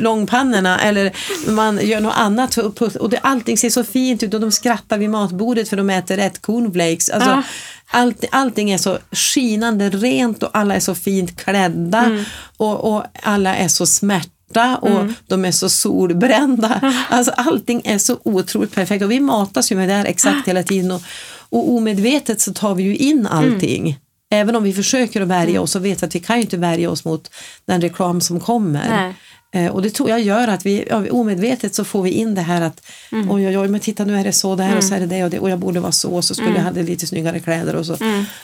[0.00, 1.12] långpannorna eller
[1.50, 4.98] man gör något annat på- och det, allting ser så fint ut och de skrattar
[4.98, 7.10] vid matbordet för de äter rätt cornflakes.
[7.10, 7.42] Alltså.
[7.90, 12.24] Allt, allting är så skinande rent och alla är så fint klädda Mm.
[12.56, 16.94] och, och alla är så smärta och de är så solbrända.
[17.10, 20.62] Alltså allting är så otroligt perfekt och vi matas ju med det här exakt hela
[20.62, 21.02] tiden och,
[21.48, 23.98] och omedvetet så tar vi ju in allting.
[24.30, 26.90] Även om vi försöker att värja oss så vet att vi kan ju inte värja
[26.90, 27.30] oss mot
[27.66, 28.88] den reklam som kommer.
[28.88, 29.14] Nej.
[29.50, 32.40] Eh, och det tror jag gör att vi ja, omedvetet så får vi in det
[32.40, 35.00] här att oj, oj, oj, men titta nu är det så där och så är
[35.00, 37.06] det det och det och jag borde vara så och så skulle jag hade lite
[37.06, 37.96] snyggare kläder och så,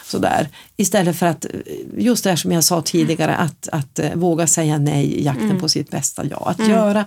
[0.05, 0.49] så där.
[0.77, 1.51] Istället för att, eh,
[1.99, 5.61] just det här som jag sa tidigare, att, att eh, våga säga nej i jakten
[5.61, 6.43] på sitt bästa jag.
[6.47, 7.07] Att göra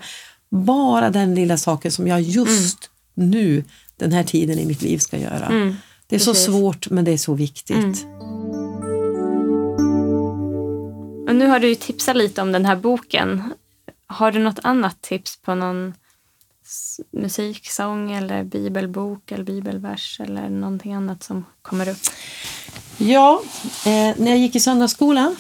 [0.49, 2.77] bara den lilla saken som jag just
[3.13, 3.63] nu,
[3.97, 5.75] den här tiden i mitt liv ska göra.
[6.07, 6.45] det är så precis.
[6.45, 8.05] svårt men det är så viktigt.
[11.27, 13.43] Och nu har du tipsat lite om den här boken.
[14.07, 15.93] Har du något annat tips på någon
[17.11, 21.97] musiksång eller bibelbok eller bibelvers eller någonting annat som kommer upp?
[22.97, 23.41] Ja,
[23.85, 25.35] eh, när jag gick i söndagsskolan,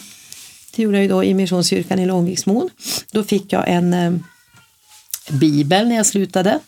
[0.75, 2.69] det gjorde jag ju då i Missionskyrkan i Långviksmon,
[3.11, 4.13] då fick jag en eh,
[5.31, 6.59] bibel när jag slutade.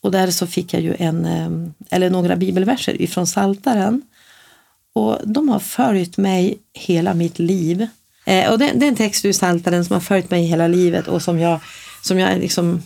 [0.00, 1.50] Och där så fick jag ju en, eh,
[1.90, 4.02] eller några bibelverser ifrån Saltaren.
[4.92, 7.88] Och de har följt mig hela mitt liv.
[8.24, 11.08] Eh, och det, det är en text ur Saltaren som har följt mig hela livet
[11.08, 11.60] och som jag,
[12.02, 12.82] som jag liksom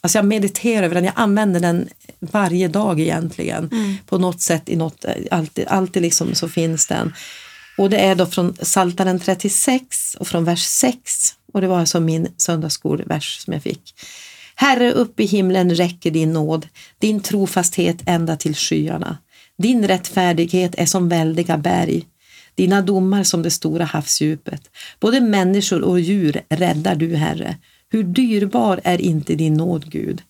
[0.00, 1.88] Alltså jag mediterar över den, jag använder den
[2.20, 3.68] varje dag egentligen.
[3.72, 3.96] Mm.
[4.06, 7.12] På något sätt, i något, alltid, alltid liksom så finns den.
[7.78, 11.00] Och det är då från Saltaren 36 och från vers 6.
[11.52, 13.94] Och det var alltså min söndagsskolvers som jag fick.
[14.54, 16.66] Herre, upp i himlen räcker din nåd,
[16.98, 19.18] din trofasthet ända till skyarna.
[19.58, 22.04] Din rättfärdighet är som väldiga berg,
[22.56, 24.70] dina domar som det stora havsdjupet.
[25.00, 27.56] Både människor och djur räddar du, Herre.
[27.88, 30.22] Hur dyrbar är inte din nåd, Gud?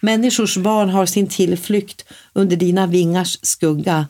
[0.00, 4.06] Människors barn har sin tillflykt under dina vingars skugga.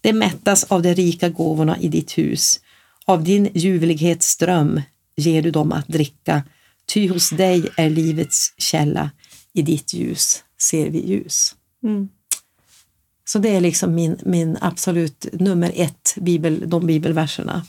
[0.00, 2.60] Det mättas av de rika gåvorna i ditt hus.
[3.04, 4.80] Av din ljuvlighetsström
[5.16, 6.42] ger du dem att dricka,
[6.86, 9.10] ty hos dig är livets källa.
[9.54, 11.54] I ditt ljus ser vi ljus.
[11.84, 12.08] Mm.
[13.28, 17.66] Så det är liksom min, min absolut nummer ett, bibel, de bibelverserna.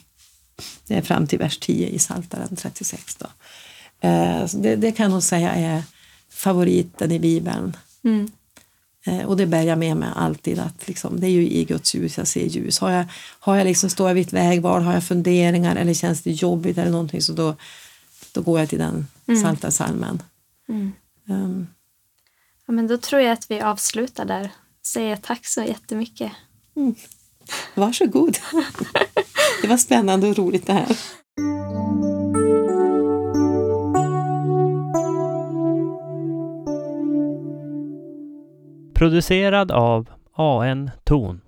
[0.87, 3.15] Det är fram till vers 10 i Psaltaren 36.
[3.15, 3.25] Då.
[4.07, 5.83] Eh, det, det, kan jag nog säga är
[6.29, 7.77] favoriten i Bibeln.
[8.03, 8.31] Mm.
[9.05, 11.95] Eh, och det bär jag med mig alltid, att liksom, det är ju i Guds
[11.95, 12.79] ljus jag ser ljus.
[12.79, 13.05] Har jag,
[13.39, 16.77] har jag liksom, står jag vid ett vägval, har jag funderingar eller känns det jobbigt
[16.77, 17.55] eller någonting så då,
[18.31, 19.41] då går jag till den mm.
[19.41, 20.21] salta salmen.
[20.69, 20.91] Mm.
[21.25, 21.67] Um.
[22.65, 24.51] Ja, men då tror jag att vi avslutar där.
[24.87, 26.31] Säger tack så jättemycket.
[26.75, 26.95] Mm.
[27.75, 28.37] Varsågod.
[29.61, 30.97] det var spännande och roligt det här.
[38.93, 41.41] Producerad av AN Ton.